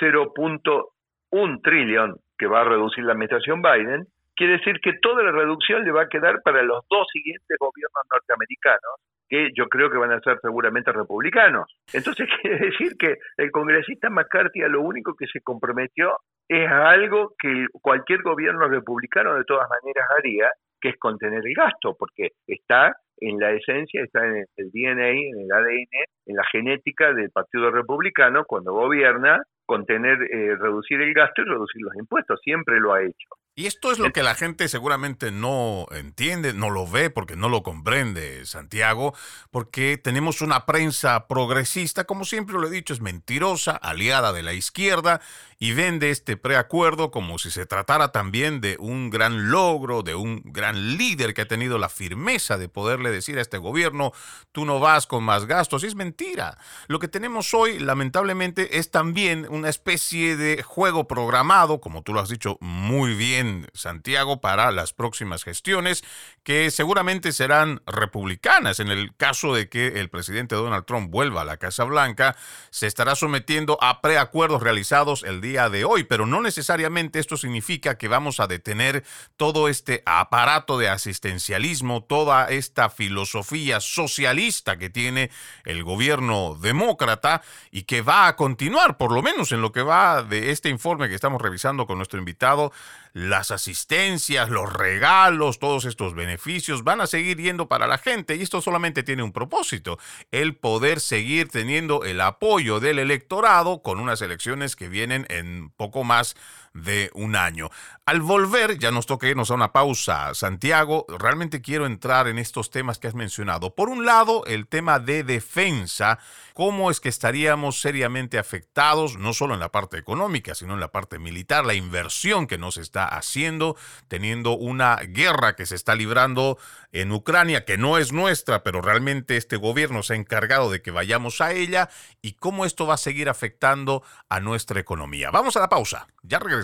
0.1 0.00 1.62
trillón 1.64 2.14
que 2.38 2.46
va 2.46 2.60
a 2.60 2.64
reducir 2.64 3.02
la 3.02 3.12
administración 3.12 3.60
Biden, 3.60 4.06
quiere 4.36 4.54
decir 4.54 4.80
que 4.80 4.94
toda 5.00 5.22
la 5.22 5.32
reducción 5.32 5.84
le 5.84 5.92
va 5.92 6.02
a 6.02 6.08
quedar 6.08 6.42
para 6.42 6.62
los 6.62 6.84
dos 6.88 7.06
siguientes 7.12 7.56
gobiernos 7.58 8.02
norteamericanos, 8.10 9.00
que 9.28 9.50
yo 9.56 9.66
creo 9.68 9.90
que 9.90 9.98
van 9.98 10.12
a 10.12 10.20
ser 10.20 10.38
seguramente 10.40 10.92
republicanos. 10.92 11.66
Entonces 11.92 12.28
quiere 12.42 12.58
decir 12.58 12.96
que 12.98 13.16
el 13.36 13.50
congresista 13.50 14.10
McCarthy 14.10 14.62
a 14.62 14.68
lo 14.68 14.82
único 14.82 15.14
que 15.14 15.26
se 15.26 15.40
comprometió 15.40 16.18
es 16.48 16.70
algo 16.70 17.34
que 17.38 17.66
cualquier 17.80 18.22
gobierno 18.22 18.68
republicano 18.68 19.34
de 19.34 19.44
todas 19.44 19.68
maneras 19.68 20.06
haría, 20.18 20.50
que 20.80 20.90
es 20.90 20.98
contener 20.98 21.46
el 21.46 21.54
gasto, 21.54 21.96
porque 21.98 22.32
está 22.46 22.94
en 23.18 23.38
la 23.38 23.52
esencia, 23.52 24.02
está 24.02 24.26
en 24.26 24.44
el 24.56 24.70
DNA, 24.70 25.10
en 25.10 25.40
el 25.40 25.52
ADN, 25.52 26.04
en 26.26 26.36
la 26.36 26.44
genética 26.50 27.12
del 27.14 27.30
Partido 27.30 27.70
Republicano 27.70 28.44
cuando 28.44 28.72
gobierna, 28.72 29.42
contener, 29.64 30.22
eh, 30.22 30.56
reducir 30.56 31.00
el 31.00 31.14
gasto 31.14 31.42
y 31.42 31.46
reducir 31.46 31.80
los 31.82 31.94
impuestos, 31.96 32.40
siempre 32.42 32.80
lo 32.80 32.92
ha 32.92 33.02
hecho. 33.02 33.28
Y 33.56 33.66
esto 33.66 33.92
es 33.92 34.00
lo 34.00 34.12
que 34.12 34.24
la 34.24 34.34
gente 34.34 34.68
seguramente 34.68 35.30
no 35.30 35.86
entiende, 35.92 36.52
no 36.52 36.70
lo 36.70 36.88
ve 36.88 37.08
porque 37.08 37.36
no 37.36 37.48
lo 37.48 37.62
comprende, 37.62 38.44
Santiago, 38.46 39.14
porque 39.52 39.96
tenemos 39.96 40.40
una 40.40 40.66
prensa 40.66 41.28
progresista, 41.28 42.02
como 42.02 42.24
siempre 42.24 42.56
lo 42.56 42.66
he 42.66 42.70
dicho, 42.70 42.92
es 42.92 43.00
mentirosa, 43.00 43.76
aliada 43.76 44.32
de 44.32 44.42
la 44.42 44.54
izquierda, 44.54 45.20
y 45.58 45.72
vende 45.72 46.10
este 46.10 46.36
preacuerdo 46.36 47.10
como 47.10 47.38
si 47.38 47.50
se 47.50 47.66
tratara 47.66 48.12
también 48.12 48.60
de 48.60 48.76
un 48.78 49.10
gran 49.10 49.50
logro, 49.50 50.02
de 50.02 50.14
un 50.14 50.42
gran 50.44 50.96
líder 50.96 51.34
que 51.34 51.42
ha 51.42 51.48
tenido 51.48 51.78
la 51.78 51.88
firmeza 51.88 52.58
de 52.58 52.68
poderle 52.68 53.10
decir 53.10 53.38
a 53.38 53.42
este 53.42 53.58
gobierno, 53.58 54.12
tú 54.52 54.64
no 54.64 54.80
vas 54.80 55.06
con 55.06 55.24
más 55.24 55.46
gastos. 55.46 55.84
Y 55.84 55.86
es 55.86 55.94
mentira. 55.94 56.58
Lo 56.88 56.98
que 56.98 57.08
tenemos 57.08 57.54
hoy, 57.54 57.78
lamentablemente, 57.78 58.78
es 58.78 58.90
también 58.90 59.46
una 59.50 59.68
especie 59.68 60.36
de 60.36 60.62
juego 60.62 61.06
programado, 61.06 61.80
como 61.80 62.02
tú 62.02 62.12
lo 62.12 62.20
has 62.20 62.28
dicho 62.28 62.58
muy 62.60 63.14
bien, 63.14 63.68
Santiago, 63.74 64.40
para 64.40 64.70
las 64.70 64.92
próximas 64.92 65.44
gestiones, 65.44 66.04
que 66.42 66.70
seguramente 66.70 67.32
serán 67.32 67.82
republicanas. 67.86 68.80
En 68.80 68.88
el 68.88 69.14
caso 69.16 69.54
de 69.54 69.68
que 69.68 70.00
el 70.00 70.10
presidente 70.10 70.54
Donald 70.54 70.84
Trump 70.84 71.10
vuelva 71.10 71.42
a 71.42 71.44
la 71.44 71.56
Casa 71.56 71.84
Blanca, 71.84 72.36
se 72.70 72.86
estará 72.86 73.14
sometiendo 73.14 73.78
a 73.80 74.00
preacuerdos 74.00 74.62
realizados 74.62 75.22
el 75.22 75.40
día 75.40 75.53
de 75.54 75.84
hoy, 75.84 76.02
pero 76.02 76.26
no 76.26 76.42
necesariamente 76.42 77.20
esto 77.20 77.36
significa 77.36 77.96
que 77.96 78.08
vamos 78.08 78.40
a 78.40 78.48
detener 78.48 79.04
todo 79.36 79.68
este 79.68 80.02
aparato 80.04 80.78
de 80.78 80.88
asistencialismo, 80.88 82.02
toda 82.02 82.48
esta 82.48 82.90
filosofía 82.90 83.80
socialista 83.80 84.76
que 84.76 84.90
tiene 84.90 85.30
el 85.64 85.84
gobierno 85.84 86.56
demócrata 86.60 87.42
y 87.70 87.82
que 87.82 88.02
va 88.02 88.26
a 88.26 88.34
continuar, 88.34 88.96
por 88.96 89.12
lo 89.12 89.22
menos 89.22 89.52
en 89.52 89.62
lo 89.62 89.70
que 89.70 89.82
va 89.82 90.24
de 90.24 90.50
este 90.50 90.70
informe 90.70 91.08
que 91.08 91.14
estamos 91.14 91.40
revisando 91.40 91.86
con 91.86 91.98
nuestro 91.98 92.18
invitado, 92.18 92.72
las 93.14 93.52
asistencias, 93.52 94.50
los 94.50 94.70
regalos, 94.70 95.60
todos 95.60 95.84
estos 95.84 96.14
beneficios 96.14 96.82
van 96.82 97.00
a 97.00 97.06
seguir 97.06 97.40
yendo 97.40 97.68
para 97.68 97.86
la 97.86 97.96
gente 97.96 98.34
y 98.34 98.42
esto 98.42 98.60
solamente 98.60 99.04
tiene 99.04 99.22
un 99.22 99.32
propósito, 99.32 99.98
el 100.32 100.56
poder 100.56 100.98
seguir 100.98 101.48
teniendo 101.48 102.04
el 102.04 102.20
apoyo 102.20 102.80
del 102.80 102.98
electorado 102.98 103.82
con 103.82 104.00
unas 104.00 104.20
elecciones 104.20 104.74
que 104.74 104.88
vienen 104.88 105.26
en 105.30 105.70
poco 105.70 106.02
más 106.02 106.34
de 106.74 107.10
un 107.14 107.36
año. 107.36 107.70
Al 108.04 108.20
volver, 108.20 108.78
ya 108.78 108.90
nos 108.90 109.06
toca 109.06 109.28
irnos 109.28 109.50
a 109.50 109.54
una 109.54 109.72
pausa, 109.72 110.34
Santiago, 110.34 111.06
realmente 111.08 111.62
quiero 111.62 111.86
entrar 111.86 112.28
en 112.28 112.38
estos 112.38 112.70
temas 112.70 112.98
que 112.98 113.06
has 113.06 113.14
mencionado. 113.14 113.74
Por 113.74 113.88
un 113.88 114.04
lado, 114.04 114.44
el 114.46 114.66
tema 114.66 114.98
de 114.98 115.22
defensa, 115.22 116.18
cómo 116.52 116.90
es 116.90 117.00
que 117.00 117.08
estaríamos 117.08 117.80
seriamente 117.80 118.38
afectados, 118.38 119.16
no 119.16 119.32
solo 119.32 119.54
en 119.54 119.60
la 119.60 119.72
parte 119.72 119.96
económica, 119.96 120.54
sino 120.54 120.74
en 120.74 120.80
la 120.80 120.92
parte 120.92 121.18
militar, 121.18 121.64
la 121.64 121.74
inversión 121.74 122.46
que 122.46 122.58
nos 122.58 122.76
está 122.76 123.06
haciendo, 123.06 123.76
teniendo 124.08 124.52
una 124.52 124.96
guerra 124.96 125.54
que 125.56 125.64
se 125.64 125.76
está 125.76 125.94
librando 125.94 126.58
en 126.92 127.12
Ucrania, 127.12 127.64
que 127.64 127.78
no 127.78 127.98
es 127.98 128.12
nuestra, 128.12 128.62
pero 128.62 128.82
realmente 128.82 129.36
este 129.36 129.56
gobierno 129.56 130.02
se 130.02 130.14
ha 130.14 130.16
encargado 130.16 130.70
de 130.70 130.82
que 130.82 130.90
vayamos 130.90 131.40
a 131.40 131.52
ella, 131.52 131.88
y 132.20 132.32
cómo 132.32 132.64
esto 132.64 132.86
va 132.86 132.94
a 132.94 132.98
seguir 132.98 133.28
afectando 133.28 134.02
a 134.28 134.40
nuestra 134.40 134.80
economía. 134.80 135.30
Vamos 135.30 135.56
a 135.56 135.60
la 135.60 135.68
pausa, 135.68 136.08
ya 136.22 136.38
regresamos. 136.38 136.63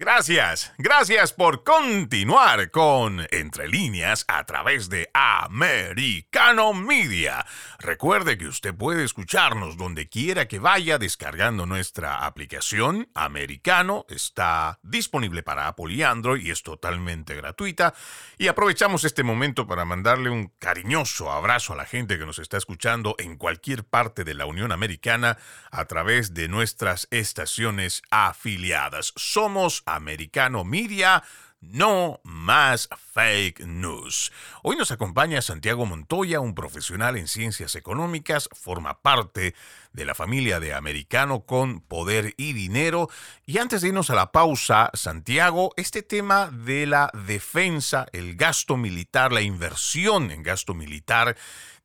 Gracias, 0.00 0.72
gracias 0.78 1.34
por 1.34 1.62
continuar 1.62 2.70
con 2.70 3.26
Entre 3.30 3.68
líneas 3.68 4.24
a 4.28 4.46
través 4.46 4.88
de 4.88 5.10
Americano 5.12 6.72
Media. 6.72 7.44
Recuerde 7.78 8.38
que 8.38 8.46
usted 8.46 8.74
puede 8.74 9.04
escucharnos 9.04 9.76
donde 9.76 10.08
quiera 10.08 10.48
que 10.48 10.58
vaya 10.58 10.96
descargando 10.96 11.66
nuestra 11.66 12.24
aplicación 12.24 13.10
Americano. 13.14 14.06
Está 14.08 14.78
disponible 14.82 15.42
para 15.42 15.68
Apple 15.68 15.92
y 15.92 16.02
Android 16.02 16.46
y 16.46 16.50
es 16.50 16.62
totalmente 16.62 17.34
gratuita. 17.34 17.92
Y 18.38 18.48
aprovechamos 18.48 19.04
este 19.04 19.22
momento 19.22 19.66
para 19.66 19.84
mandarle 19.84 20.30
un 20.30 20.48
cariñoso 20.58 21.30
abrazo 21.30 21.74
a 21.74 21.76
la 21.76 21.84
gente 21.84 22.18
que 22.18 22.24
nos 22.24 22.38
está 22.38 22.56
escuchando 22.56 23.16
en 23.18 23.36
cualquier 23.36 23.84
parte 23.84 24.24
de 24.24 24.32
la 24.32 24.46
Unión 24.46 24.72
Americana 24.72 25.36
a 25.70 25.84
través 25.84 26.32
de 26.32 26.48
nuestras 26.48 27.06
estaciones 27.10 28.00
afiliadas. 28.10 29.12
Somos 29.16 29.84
Americano 29.94 30.64
Media. 30.64 31.22
No 31.60 32.20
más 32.24 32.88
fake 33.12 33.66
news. 33.66 34.32
Hoy 34.62 34.76
nos 34.76 34.92
acompaña 34.92 35.42
Santiago 35.42 35.84
Montoya, 35.84 36.40
un 36.40 36.54
profesional 36.54 37.18
en 37.18 37.28
ciencias 37.28 37.74
económicas, 37.74 38.48
forma 38.52 39.02
parte 39.02 39.54
de 39.92 40.04
la 40.06 40.14
familia 40.14 40.58
de 40.58 40.72
Americano 40.72 41.44
con 41.44 41.82
poder 41.82 42.32
y 42.38 42.54
dinero. 42.54 43.10
Y 43.44 43.58
antes 43.58 43.82
de 43.82 43.88
irnos 43.88 44.08
a 44.08 44.14
la 44.14 44.32
pausa, 44.32 44.90
Santiago, 44.94 45.74
este 45.76 46.02
tema 46.02 46.46
de 46.50 46.86
la 46.86 47.10
defensa, 47.26 48.06
el 48.12 48.36
gasto 48.36 48.78
militar, 48.78 49.30
la 49.30 49.42
inversión 49.42 50.30
en 50.30 50.42
gasto 50.42 50.72
militar, 50.72 51.36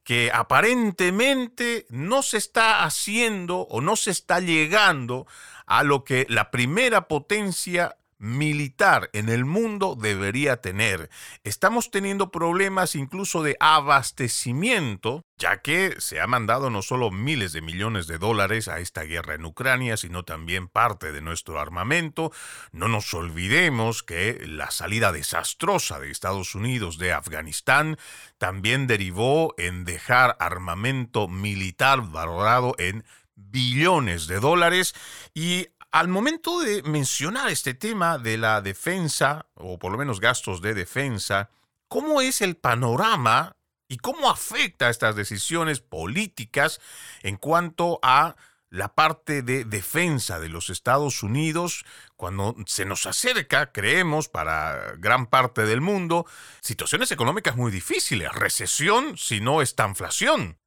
que 0.05 0.31
aparentemente 0.31 1.85
no 1.89 2.21
se 2.21 2.37
está 2.37 2.85
haciendo 2.85 3.61
o 3.61 3.81
no 3.81 3.95
se 3.95 4.11
está 4.11 4.39
llegando 4.39 5.25
a 5.65 5.83
lo 5.83 6.03
que 6.03 6.25
la 6.29 6.51
primera 6.51 7.07
potencia 7.07 7.97
militar 8.17 9.09
en 9.13 9.29
el 9.29 9.45
mundo 9.45 9.95
debería 9.99 10.57
tener. 10.57 11.09
Estamos 11.43 11.91
teniendo 11.91 12.31
problemas 12.31 12.95
incluso 12.95 13.43
de 13.43 13.57
abastecimiento, 13.59 15.23
ya 15.37 15.61
que 15.61 15.95
se 15.99 16.21
ha 16.21 16.27
mandado 16.27 16.69
no 16.69 16.81
solo 16.81 17.11
miles 17.11 17.51
de 17.51 17.61
millones 17.61 18.07
de 18.07 18.17
dólares 18.17 18.67
a 18.67 18.79
esta 18.79 19.03
guerra 19.03 19.35
en 19.35 19.45
Ucrania, 19.45 19.97
sino 19.97 20.23
también 20.23 20.67
parte 20.67 21.11
de 21.11 21.21
nuestro 21.21 21.59
armamento. 21.59 22.31
No 22.71 22.87
nos 22.87 23.13
olvidemos 23.13 24.01
que 24.01 24.41
la 24.47 24.71
salida 24.71 25.11
desastrosa 25.11 25.99
de 25.99 26.09
Estados 26.09 26.55
Unidos 26.55 26.97
de 26.97 27.11
Afganistán 27.13 27.97
también 28.37 28.87
derivó 28.87 29.53
en 29.57 29.83
dejar 29.83 30.37
armamento 30.39 31.27
militar 31.27 32.01
valorado 32.01 32.75
en 32.77 33.03
billones 33.35 34.27
de 34.27 34.39
dólares 34.39 34.95
y 35.33 35.67
al 35.91 36.07
momento 36.07 36.59
de 36.59 36.83
mencionar 36.83 37.49
este 37.49 37.73
tema 37.73 38.17
de 38.17 38.37
la 38.37 38.61
defensa, 38.61 39.45
o 39.53 39.79
por 39.79 39.91
lo 39.91 39.97
menos 39.97 40.19
gastos 40.19 40.61
de 40.61 40.73
defensa, 40.73 41.49
¿cómo 41.87 42.21
es 42.21 42.41
el 42.41 42.57
panorama 42.57 43.55
y 43.87 43.97
cómo 43.97 44.29
afecta 44.29 44.89
estas 44.89 45.15
decisiones 45.15 45.79
políticas 45.79 46.81
en 47.23 47.37
cuanto 47.37 47.99
a 48.01 48.35
la 48.69 48.93
parte 48.93 49.41
de 49.41 49.63
defensa 49.63 50.39
de 50.39 50.49
los 50.49 50.69
Estados 50.69 51.23
Unidos 51.23 51.85
cuando 52.17 52.55
se 52.65 52.83
nos 52.83 53.05
acerca, 53.05 53.71
creemos, 53.71 54.27
para 54.27 54.95
gran 54.97 55.27
parte 55.27 55.65
del 55.65 55.79
mundo, 55.79 56.25
situaciones 56.59 57.11
económicas 57.11 57.55
muy 57.55 57.71
difíciles, 57.71 58.33
recesión 58.33 59.17
si 59.17 59.39
no 59.39 59.61
inflación. 59.61 60.57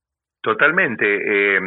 Totalmente. 0.41 1.57
Eh, 1.57 1.61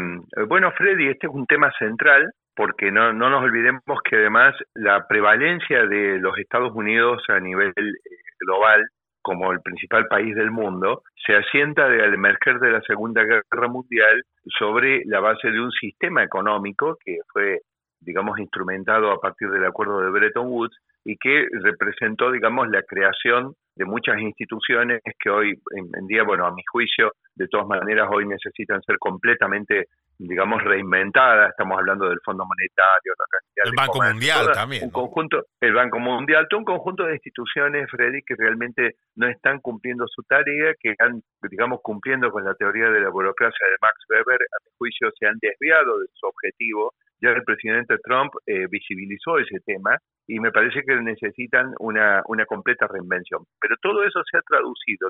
bueno, 0.47 0.71
Freddy, 0.71 1.07
este 1.07 1.27
es 1.27 1.33
un 1.33 1.45
tema 1.45 1.71
central 1.77 2.31
porque 2.55 2.91
no, 2.91 3.13
no 3.13 3.29
nos 3.29 3.43
olvidemos 3.43 3.81
que 4.03 4.17
además 4.17 4.55
la 4.73 5.07
prevalencia 5.07 5.85
de 5.85 6.19
los 6.19 6.37
Estados 6.37 6.73
Unidos 6.73 7.23
a 7.29 7.39
nivel 7.39 7.73
eh, 7.77 8.17
global 8.39 8.85
como 9.21 9.51
el 9.51 9.61
principal 9.61 10.07
país 10.07 10.35
del 10.35 10.51
mundo, 10.51 11.03
se 11.25 11.35
asienta 11.35 11.85
al 11.85 12.13
emerger 12.13 12.59
de 12.59 12.71
la 12.71 12.81
Segunda 12.81 13.23
Guerra 13.23 13.67
Mundial 13.67 14.23
sobre 14.57 15.03
la 15.05 15.19
base 15.19 15.51
de 15.51 15.61
un 15.61 15.71
sistema 15.71 16.23
económico 16.23 16.97
que 17.03 17.19
fue, 17.31 17.59
digamos, 17.99 18.39
instrumentado 18.39 19.11
a 19.11 19.19
partir 19.19 19.49
del 19.51 19.65
acuerdo 19.65 20.01
de 20.01 20.09
Bretton 20.09 20.47
Woods 20.47 20.75
y 21.05 21.17
que 21.17 21.47
representó, 21.51 22.31
digamos, 22.31 22.69
la 22.69 22.81
creación 22.83 23.53
de 23.75 23.85
muchas 23.85 24.19
instituciones 24.19 25.01
que 25.19 25.29
hoy 25.29 25.53
en, 25.75 26.07
día, 26.07 26.23
bueno, 26.23 26.45
a 26.45 26.53
mi 26.53 26.61
juicio, 26.71 27.13
de 27.35 27.47
todas 27.47 27.67
maneras 27.67 28.09
hoy 28.11 28.27
necesitan 28.27 28.81
ser 28.81 28.97
completamente, 28.99 29.85
digamos, 30.17 30.61
reinventadas. 30.63 31.51
Estamos 31.51 31.77
hablando 31.79 32.09
del 32.09 32.19
Fondo 32.23 32.45
Monetario, 32.45 33.13
la 33.17 33.69
el 33.69 33.75
Banco 33.75 34.01
Mundial 34.01 34.51
también. 34.53 34.83
Un 34.83 34.91
conjunto, 34.91 35.45
el 35.59 35.73
Banco 35.73 35.99
Mundial, 35.99 36.47
todo 36.49 36.59
un 36.59 36.65
conjunto 36.65 37.05
de 37.05 37.13
instituciones, 37.13 37.89
Freddy, 37.89 38.21
que 38.23 38.35
realmente 38.35 38.95
no 39.15 39.27
están 39.27 39.59
cumpliendo 39.59 40.05
su 40.07 40.23
tarea, 40.23 40.73
que 40.79 40.91
están, 40.91 41.21
digamos, 41.49 41.79
cumpliendo 41.81 42.29
con 42.31 42.43
la 42.43 42.53
teoría 42.55 42.89
de 42.89 42.99
la 42.99 43.09
burocracia 43.09 43.67
de 43.67 43.75
Max 43.81 43.95
Weber, 44.09 44.41
a 44.41 44.57
mi 44.65 44.71
juicio 44.77 45.09
se 45.17 45.27
han 45.27 45.37
desviado 45.39 45.99
de 45.99 46.07
su 46.13 46.27
objetivo. 46.27 46.93
Ya 47.21 47.29
el 47.29 47.43
presidente 47.43 47.97
Trump 48.03 48.33
eh, 48.45 48.67
visibilizó 48.69 49.37
ese 49.37 49.59
tema 49.65 49.97
y 50.27 50.39
me 50.39 50.51
parece 50.51 50.81
que 50.83 50.95
necesitan 50.95 51.73
una, 51.79 52.21
una 52.27 52.45
completa 52.45 52.87
reinvención. 52.87 53.43
Pero 53.59 53.75
todo 53.81 54.03
eso 54.03 54.21
se 54.29 54.37
ha 54.37 54.41
traducido 54.41 55.09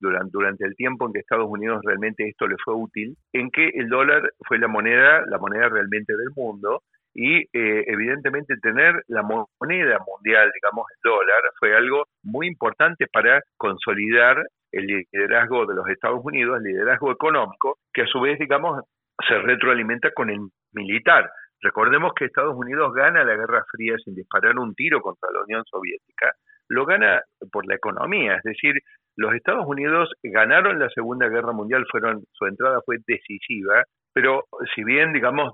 durante, 0.00 0.30
durante 0.30 0.64
el 0.66 0.76
tiempo 0.76 1.06
en 1.06 1.12
que 1.12 1.20
Estados 1.20 1.48
Unidos 1.48 1.80
realmente 1.84 2.28
esto 2.28 2.46
le 2.46 2.56
fue 2.64 2.74
útil, 2.74 3.16
en 3.32 3.50
que 3.50 3.68
el 3.74 3.88
dólar 3.88 4.32
fue 4.46 4.58
la 4.58 4.68
moneda, 4.68 5.24
la 5.26 5.38
moneda 5.38 5.68
realmente 5.68 6.16
del 6.16 6.30
mundo, 6.36 6.82
y 7.14 7.38
eh, 7.40 7.84
evidentemente 7.86 8.56
tener 8.62 9.02
la 9.08 9.22
moneda 9.22 9.98
mundial, 10.06 10.50
digamos 10.54 10.86
el 10.94 11.10
dólar, 11.10 11.42
fue 11.58 11.76
algo 11.76 12.04
muy 12.22 12.46
importante 12.46 13.06
para 13.12 13.42
consolidar 13.56 14.44
el 14.72 14.86
liderazgo 14.86 15.66
de 15.66 15.74
los 15.74 15.88
Estados 15.88 16.20
Unidos, 16.22 16.58
el 16.58 16.72
liderazgo 16.72 17.10
económico, 17.10 17.78
que 17.92 18.02
a 18.02 18.06
su 18.06 18.20
vez, 18.20 18.38
digamos, 18.38 18.84
se 19.28 19.38
retroalimenta 19.38 20.10
con 20.12 20.30
el 20.30 20.38
militar. 20.72 21.30
Recordemos 21.62 22.12
que 22.14 22.24
Estados 22.24 22.56
Unidos 22.56 22.92
gana 22.94 23.24
la 23.24 23.36
Guerra 23.36 23.64
Fría 23.70 23.96
sin 24.04 24.14
disparar 24.14 24.58
un 24.58 24.74
tiro 24.74 25.00
contra 25.00 25.30
la 25.32 25.42
Unión 25.42 25.62
Soviética, 25.70 26.32
lo 26.68 26.86
gana 26.86 27.22
por 27.52 27.66
la 27.66 27.74
economía, 27.74 28.36
es 28.36 28.42
decir, 28.42 28.74
los 29.16 29.34
Estados 29.34 29.66
Unidos 29.66 30.10
ganaron 30.22 30.78
la 30.78 30.88
Segunda 30.88 31.28
Guerra 31.28 31.52
Mundial, 31.52 31.84
fueron 31.90 32.24
su 32.32 32.46
entrada 32.46 32.80
fue 32.86 32.96
decisiva, 33.06 33.84
pero 34.12 34.44
si 34.74 34.84
bien, 34.84 35.12
digamos, 35.12 35.52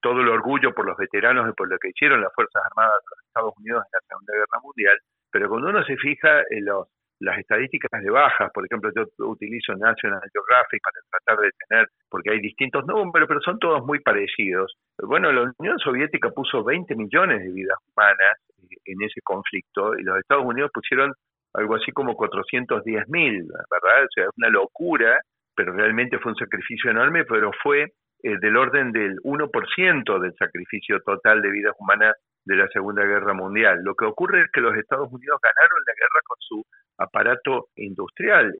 todo 0.00 0.20
el 0.20 0.28
orgullo 0.28 0.72
por 0.72 0.86
los 0.86 0.96
veteranos 0.96 1.48
y 1.48 1.52
por 1.52 1.68
lo 1.68 1.78
que 1.78 1.88
hicieron 1.88 2.20
las 2.20 2.32
Fuerzas 2.34 2.62
Armadas 2.70 3.00
de 3.02 3.10
los 3.10 3.26
Estados 3.26 3.54
Unidos 3.58 3.84
en 3.84 3.90
la 3.92 4.06
Segunda 4.08 4.32
Guerra 4.32 4.60
Mundial, 4.62 4.96
pero 5.30 5.48
cuando 5.48 5.68
uno 5.68 5.84
se 5.84 5.96
fija 5.96 6.42
en 6.50 6.64
los 6.64 6.88
las 7.24 7.38
estadísticas 7.38 8.02
de 8.02 8.10
bajas, 8.10 8.50
por 8.52 8.64
ejemplo, 8.64 8.90
yo 8.94 9.04
utilizo 9.26 9.74
National 9.74 10.20
Geographic 10.32 10.80
para 10.82 11.00
tratar 11.10 11.44
de 11.44 11.50
tener, 11.66 11.88
porque 12.08 12.30
hay 12.30 12.40
distintos 12.40 12.86
números, 12.86 13.26
pero 13.26 13.40
son 13.40 13.58
todos 13.58 13.84
muy 13.84 14.00
parecidos. 14.00 14.76
Bueno, 14.98 15.32
la 15.32 15.52
Unión 15.58 15.78
Soviética 15.78 16.30
puso 16.30 16.62
20 16.62 16.94
millones 16.94 17.40
de 17.42 17.50
vidas 17.50 17.78
humanas 17.88 18.38
en 18.84 19.02
ese 19.02 19.20
conflicto 19.22 19.98
y 19.98 20.02
los 20.02 20.18
Estados 20.18 20.44
Unidos 20.44 20.70
pusieron 20.72 21.12
algo 21.54 21.76
así 21.76 21.92
como 21.92 22.14
410 22.14 23.08
mil, 23.08 23.42
¿verdad? 23.42 24.04
O 24.04 24.08
sea, 24.14 24.24
es 24.24 24.30
una 24.36 24.48
locura, 24.48 25.20
pero 25.54 25.72
realmente 25.72 26.18
fue 26.18 26.32
un 26.32 26.38
sacrificio 26.38 26.90
enorme, 26.90 27.24
pero 27.24 27.50
fue 27.62 27.92
eh, 28.22 28.38
del 28.40 28.56
orden 28.56 28.90
del 28.92 29.16
1% 29.22 30.20
del 30.20 30.34
sacrificio 30.34 31.00
total 31.00 31.42
de 31.42 31.50
vidas 31.50 31.74
humanas 31.78 32.14
de 32.44 32.56
la 32.56 32.68
Segunda 32.68 33.04
Guerra 33.04 33.32
Mundial. 33.32 33.80
Lo 33.82 33.94
que 33.94 34.04
ocurre 34.04 34.42
es 34.42 34.50
que 34.52 34.60
los 34.60 34.76
Estados 34.76 35.08
Unidos 35.10 35.40
ganaron 35.42 35.78
la 35.86 35.94
guerra 35.94 36.20
con 36.26 36.36
su 36.40 36.64
aparato 36.98 37.68
industrial. 37.76 38.54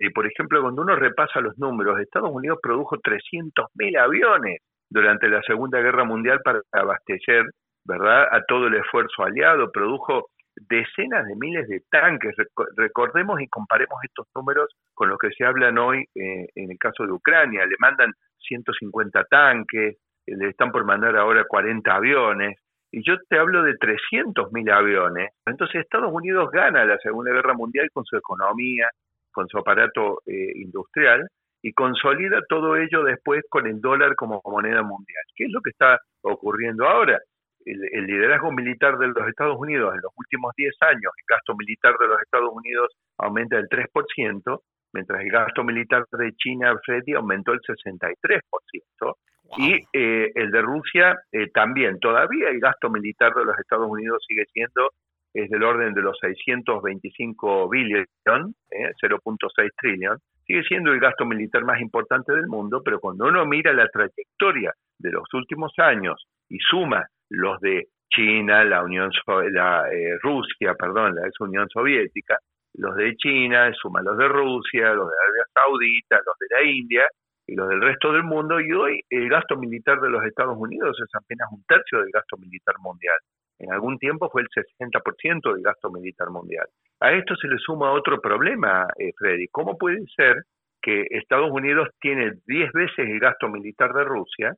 Y 0.00 0.10
por 0.10 0.26
ejemplo, 0.26 0.60
cuando 0.60 0.82
uno 0.82 0.96
repasa 0.96 1.40
los 1.40 1.56
números, 1.58 1.98
Estados 1.98 2.30
Unidos 2.30 2.58
produjo 2.62 2.96
300.000 2.98 3.98
aviones 3.98 4.58
durante 4.90 5.28
la 5.28 5.40
Segunda 5.42 5.80
Guerra 5.80 6.04
Mundial 6.04 6.40
para 6.44 6.60
abastecer, 6.72 7.44
¿verdad?, 7.84 8.28
a 8.30 8.42
todo 8.46 8.66
el 8.66 8.74
esfuerzo 8.74 9.22
aliado, 9.22 9.70
produjo 9.72 10.26
decenas 10.68 11.26
de 11.26 11.34
miles 11.36 11.66
de 11.68 11.80
tanques. 11.90 12.34
Recordemos 12.76 13.40
y 13.40 13.48
comparemos 13.48 13.98
estos 14.04 14.26
números 14.34 14.68
con 14.92 15.08
los 15.08 15.18
que 15.18 15.30
se 15.30 15.44
hablan 15.44 15.78
hoy 15.78 16.04
eh, 16.14 16.46
en 16.54 16.70
el 16.70 16.78
caso 16.78 17.06
de 17.06 17.12
Ucrania. 17.12 17.64
Le 17.64 17.76
mandan 17.78 18.12
150 18.48 19.24
tanques, 19.24 19.96
le 20.26 20.48
están 20.48 20.72
por 20.72 20.84
mandar 20.84 21.16
ahora 21.16 21.44
40 21.44 21.94
aviones 21.94 22.58
y 22.92 23.02
yo 23.06 23.14
te 23.28 23.38
hablo 23.38 23.62
de 23.62 23.74
300.000 23.74 24.72
aviones. 24.72 25.30
Entonces 25.46 25.82
Estados 25.82 26.12
Unidos 26.12 26.50
gana 26.50 26.84
la 26.84 26.98
Segunda 26.98 27.32
Guerra 27.32 27.54
Mundial 27.54 27.88
con 27.92 28.04
su 28.04 28.16
economía, 28.16 28.88
con 29.32 29.48
su 29.48 29.58
aparato 29.58 30.22
eh, 30.26 30.52
industrial 30.56 31.28
y 31.62 31.72
consolida 31.72 32.40
todo 32.48 32.76
ello 32.76 33.04
después 33.04 33.42
con 33.48 33.66
el 33.66 33.80
dólar 33.80 34.16
como 34.16 34.40
moneda 34.44 34.82
mundial. 34.82 35.22
¿Qué 35.36 35.44
es 35.44 35.52
lo 35.52 35.60
que 35.60 35.70
está 35.70 35.98
ocurriendo 36.22 36.86
ahora? 36.86 37.18
El, 37.64 38.06
liderazgo 38.06 38.50
militar 38.52 38.96
de 38.96 39.08
los 39.08 39.28
Estados 39.28 39.56
Unidos 39.58 39.94
en 39.94 40.00
los 40.02 40.12
últimos 40.16 40.52
10 40.56 40.74
años, 40.80 41.12
el 41.16 41.24
gasto 41.28 41.54
militar 41.54 41.94
de 42.00 42.08
los 42.08 42.20
Estados 42.22 42.50
Unidos 42.52 42.88
aumenta 43.18 43.56
del 43.56 43.68
3%, 43.68 44.60
mientras 44.92 45.20
el 45.20 45.30
gasto 45.30 45.64
militar 45.64 46.04
de 46.12 46.32
China, 46.36 46.74
Freddy, 46.84 47.14
aumentó 47.14 47.52
el 47.52 47.60
63%. 47.60 49.14
Y 49.58 49.74
eh, 49.92 50.30
el 50.34 50.50
de 50.52 50.62
Rusia 50.62 51.18
eh, 51.32 51.48
también. 51.52 51.98
Todavía 51.98 52.50
el 52.50 52.60
gasto 52.60 52.88
militar 52.88 53.34
de 53.34 53.44
los 53.44 53.58
Estados 53.58 53.88
Unidos 53.90 54.24
sigue 54.28 54.44
siendo 54.52 54.90
es 55.32 55.48
del 55.48 55.62
orden 55.62 55.94
de 55.94 56.02
los 56.02 56.18
625 56.20 57.68
billones, 57.68 58.08
eh, 58.26 58.92
0.6 59.00 59.70
trillón. 59.76 60.18
Sigue 60.46 60.62
siendo 60.64 60.92
el 60.92 61.00
gasto 61.00 61.24
militar 61.24 61.64
más 61.64 61.80
importante 61.80 62.32
del 62.32 62.48
mundo, 62.48 62.82
pero 62.84 62.98
cuando 62.98 63.26
uno 63.26 63.46
mira 63.46 63.72
la 63.72 63.88
trayectoria 63.88 64.72
de 64.98 65.12
los 65.12 65.32
últimos 65.32 65.72
años 65.78 66.26
y 66.48 66.58
suma 66.58 67.06
los 67.28 67.60
de 67.60 67.86
China, 68.08 68.64
la 68.64 68.82
Unión, 68.82 69.10
la 69.52 69.84
eh, 69.92 70.18
Rusia, 70.20 70.74
perdón, 70.74 71.14
la 71.14 71.28
ex 71.28 71.38
Unión 71.40 71.68
Soviética, 71.68 72.38
los 72.74 72.94
de 72.96 73.16
China, 73.16 73.72
suma 73.74 74.02
los 74.02 74.16
de 74.16 74.28
Rusia, 74.28 74.92
los 74.94 75.08
de 75.08 75.14
Arabia 75.22 75.44
Saudita, 75.54 76.20
los 76.24 76.36
de 76.38 76.46
la 76.50 76.62
India, 76.62 77.06
y 77.46 77.54
los 77.56 77.68
del 77.68 77.80
resto 77.80 78.12
del 78.12 78.22
mundo, 78.22 78.60
y 78.60 78.72
hoy 78.72 79.00
el 79.10 79.28
gasto 79.28 79.56
militar 79.56 80.00
de 80.00 80.08
los 80.08 80.24
Estados 80.24 80.56
Unidos 80.56 80.96
es 81.02 81.12
apenas 81.14 81.48
un 81.50 81.64
tercio 81.64 82.00
del 82.00 82.10
gasto 82.12 82.36
militar 82.36 82.76
mundial. 82.78 83.18
En 83.58 83.72
algún 83.72 83.98
tiempo 83.98 84.30
fue 84.30 84.42
el 84.42 84.48
60% 84.48 85.52
del 85.52 85.62
gasto 85.62 85.90
militar 85.90 86.30
mundial. 86.30 86.66
A 87.00 87.12
esto 87.12 87.34
se 87.36 87.48
le 87.48 87.58
suma 87.58 87.92
otro 87.92 88.20
problema, 88.20 88.86
eh, 88.98 89.12
Freddy. 89.18 89.48
¿Cómo 89.48 89.76
puede 89.76 90.02
ser 90.16 90.44
que 90.80 91.06
Estados 91.10 91.50
Unidos 91.50 91.88
tiene 92.00 92.32
10 92.46 92.72
veces 92.72 92.98
el 92.98 93.18
gasto 93.20 93.48
militar 93.48 93.92
de 93.92 94.04
Rusia 94.04 94.54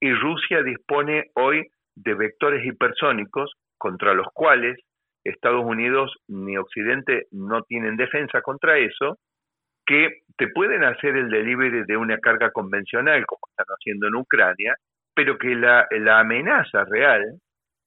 y 0.00 0.12
Rusia 0.12 0.62
dispone 0.62 1.30
hoy 1.34 1.66
de 1.94 2.14
vectores 2.14 2.64
hipersónicos 2.66 3.52
contra 3.78 4.14
los 4.14 4.26
cuales 4.34 4.78
Estados 5.24 5.64
Unidos 5.64 6.16
ni 6.28 6.56
Occidente 6.56 7.26
no 7.30 7.62
tienen 7.62 7.96
defensa 7.96 8.42
contra 8.42 8.78
eso 8.78 9.18
que 9.86 10.22
te 10.36 10.48
pueden 10.48 10.84
hacer 10.84 11.16
el 11.16 11.28
delivery 11.28 11.84
de 11.86 11.96
una 11.96 12.18
carga 12.18 12.50
convencional, 12.50 13.26
como 13.26 13.40
están 13.48 13.66
haciendo 13.66 14.08
en 14.08 14.14
Ucrania, 14.14 14.76
pero 15.14 15.38
que 15.38 15.54
la, 15.54 15.86
la 15.90 16.20
amenaza 16.20 16.84
real 16.84 17.22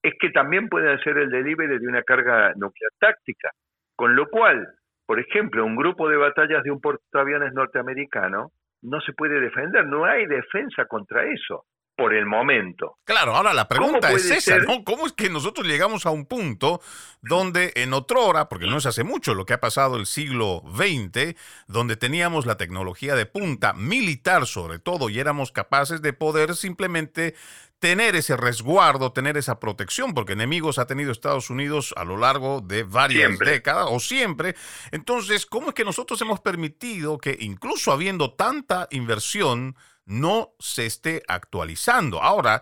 es 0.03 0.13
que 0.19 0.29
también 0.29 0.67
pueden 0.69 0.97
hacer 0.97 1.17
el 1.17 1.29
delivery 1.29 1.79
de 1.79 1.87
una 1.87 2.03
carga 2.03 2.53
nuclear 2.55 2.91
táctica. 2.99 3.51
Con 3.95 4.15
lo 4.15 4.27
cual, 4.29 4.67
por 5.05 5.19
ejemplo, 5.19 5.65
un 5.65 5.75
grupo 5.75 6.09
de 6.09 6.17
batallas 6.17 6.63
de 6.63 6.71
un 6.71 6.81
portaaviones 6.81 7.53
norteamericano 7.53 8.51
no 8.81 9.01
se 9.01 9.13
puede 9.13 9.39
defender, 9.39 9.85
no 9.87 10.05
hay 10.05 10.25
defensa 10.25 10.85
contra 10.85 11.23
eso 11.23 11.65
por 11.95 12.13
el 12.13 12.25
momento. 12.25 12.97
Claro, 13.05 13.35
ahora 13.35 13.53
la 13.53 13.67
pregunta 13.67 14.11
es 14.11 14.29
esa, 14.29 14.57
¿no? 14.57 14.83
¿Cómo 14.83 15.07
es 15.07 15.13
que 15.13 15.29
nosotros 15.29 15.65
llegamos 15.65 16.05
a 16.05 16.11
un 16.11 16.25
punto 16.25 16.81
donde 17.21 17.71
en 17.75 17.93
otrora, 17.93 18.49
porque 18.49 18.67
no 18.67 18.77
es 18.77 18.85
hace 18.85 19.03
mucho 19.03 19.33
lo 19.33 19.45
que 19.45 19.53
ha 19.53 19.61
pasado 19.61 19.95
el 19.95 20.05
siglo 20.05 20.61
XX, 20.75 21.35
donde 21.67 21.95
teníamos 21.95 22.45
la 22.45 22.57
tecnología 22.57 23.15
de 23.15 23.25
punta 23.25 23.73
militar 23.73 24.45
sobre 24.45 24.79
todo 24.79 25.09
y 25.09 25.19
éramos 25.19 25.51
capaces 25.51 26.01
de 26.01 26.13
poder 26.13 26.55
simplemente 26.55 27.35
tener 27.79 28.15
ese 28.15 28.37
resguardo, 28.37 29.11
tener 29.11 29.37
esa 29.37 29.59
protección, 29.59 30.13
porque 30.13 30.33
enemigos 30.33 30.79
ha 30.79 30.87
tenido 30.87 31.11
Estados 31.11 31.49
Unidos 31.49 31.93
a 31.97 32.03
lo 32.03 32.17
largo 32.17 32.61
de 32.61 32.83
varias 32.83 33.37
décadas 33.37 33.87
o 33.89 33.99
siempre. 33.99 34.55
Entonces, 34.91 35.45
¿cómo 35.45 35.69
es 35.69 35.75
que 35.75 35.85
nosotros 35.85 36.19
hemos 36.21 36.39
permitido 36.39 37.17
que 37.17 37.37
incluso 37.39 37.91
habiendo 37.91 38.33
tanta 38.33 38.87
inversión 38.91 39.75
no 40.05 40.51
se 40.59 40.85
esté 40.85 41.23
actualizando. 41.27 42.21
Ahora, 42.21 42.61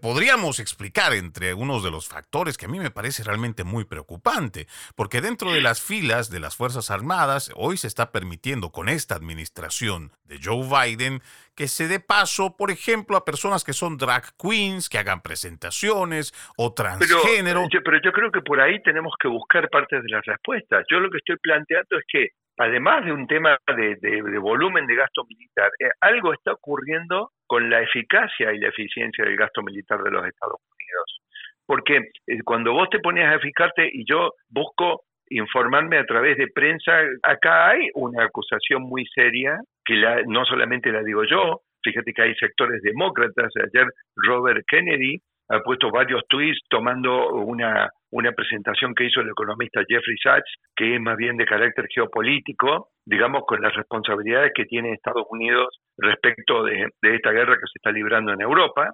podríamos 0.00 0.58
explicar 0.58 1.12
entre 1.12 1.50
algunos 1.50 1.84
de 1.84 1.90
los 1.90 2.08
factores 2.08 2.56
que 2.56 2.66
a 2.66 2.68
mí 2.68 2.78
me 2.78 2.90
parece 2.90 3.22
realmente 3.22 3.64
muy 3.64 3.84
preocupante, 3.84 4.66
porque 4.96 5.20
dentro 5.20 5.52
de 5.52 5.60
las 5.60 5.80
filas 5.80 6.30
de 6.30 6.40
las 6.40 6.56
Fuerzas 6.56 6.90
Armadas 6.90 7.52
hoy 7.54 7.76
se 7.76 7.86
está 7.86 8.10
permitiendo 8.10 8.70
con 8.70 8.88
esta 8.88 9.14
administración 9.14 10.10
de 10.24 10.40
Joe 10.42 10.66
Biden 10.66 11.20
que 11.54 11.68
se 11.68 11.86
dé 11.86 12.00
paso, 12.00 12.56
por 12.56 12.70
ejemplo, 12.72 13.16
a 13.16 13.24
personas 13.24 13.62
que 13.62 13.72
son 13.72 13.96
drag 13.96 14.24
queens, 14.36 14.88
que 14.88 14.98
hagan 14.98 15.22
presentaciones 15.22 16.32
o 16.56 16.72
transgénero. 16.72 17.68
Pero, 17.84 18.00
yo, 18.02 18.12
creo 18.12 18.32
que 18.32 18.40
por 18.40 18.60
ahí 18.60 18.82
tenemos 18.82 19.14
que 19.20 19.28
buscar 19.28 19.68
partes 19.70 20.02
de 20.02 20.08
las 20.08 20.24
respuestas. 20.24 20.84
Yo 20.90 20.98
lo 20.98 21.10
que 21.10 21.18
estoy 21.18 21.36
planteando 21.36 21.96
es 21.96 22.04
que 22.08 22.28
además 22.58 23.04
de 23.04 23.12
un 23.12 23.26
tema 23.26 23.58
de, 23.66 24.38
volumen 24.40 24.86
de 24.86 24.94
gasto 24.94 25.24
militar, 25.28 25.70
eh, 25.78 25.90
algo 26.00 26.32
está 26.32 26.52
ocurriendo 26.52 27.30
con 27.46 27.68
la 27.70 27.80
eficacia 27.80 28.52
y 28.52 28.58
la 28.58 28.68
eficiencia 28.68 29.24
del 29.24 29.36
gasto 29.36 29.62
militar 29.62 30.02
de 30.02 30.10
los 30.10 30.26
Estados 30.26 30.60
Unidos. 30.60 31.20
Porque 31.66 31.96
eh, 32.26 32.42
cuando 32.44 32.72
vos 32.72 32.88
te 32.90 33.00
pones 33.00 33.26
a 33.26 33.38
fijarte 33.38 33.88
y 33.92 34.04
yo 34.08 34.32
busco 34.48 35.02
informarme 35.30 35.98
a 35.98 36.04
través 36.04 36.36
de 36.36 36.48
prensa, 36.48 37.00
acá 37.22 37.70
hay 37.70 37.88
una 37.94 38.24
acusación 38.24 38.82
muy 38.82 39.06
seria, 39.06 39.58
que 39.84 39.94
la, 39.94 40.22
no 40.26 40.44
solamente 40.44 40.92
la 40.92 41.02
digo 41.02 41.24
yo, 41.24 41.60
fíjate 41.82 42.12
que 42.12 42.22
hay 42.22 42.34
sectores 42.36 42.82
demócratas, 42.82 43.52
ayer 43.56 43.86
Robert 44.16 44.64
Kennedy 44.68 45.18
ha 45.48 45.60
puesto 45.60 45.90
varios 45.90 46.22
tweets 46.28 46.60
tomando 46.68 47.28
una, 47.34 47.90
una 48.10 48.32
presentación 48.32 48.94
que 48.94 49.04
hizo 49.04 49.20
el 49.20 49.28
economista 49.28 49.82
Jeffrey 49.86 50.16
Sachs, 50.22 50.50
que 50.74 50.94
es 50.94 51.00
más 51.00 51.16
bien 51.16 51.36
de 51.36 51.44
carácter 51.44 51.86
geopolítico, 51.92 52.88
digamos, 53.04 53.44
con 53.46 53.60
las 53.60 53.74
responsabilidades 53.74 54.52
que 54.54 54.64
tiene 54.64 54.92
Estados 54.92 55.26
Unidos 55.30 55.78
respecto 55.98 56.64
de, 56.64 56.88
esta 57.02 57.32
guerra 57.32 57.54
que 57.54 57.66
se 57.66 57.78
está 57.78 57.92
librando 57.92 58.32
en 58.32 58.40
Europa. 58.40 58.92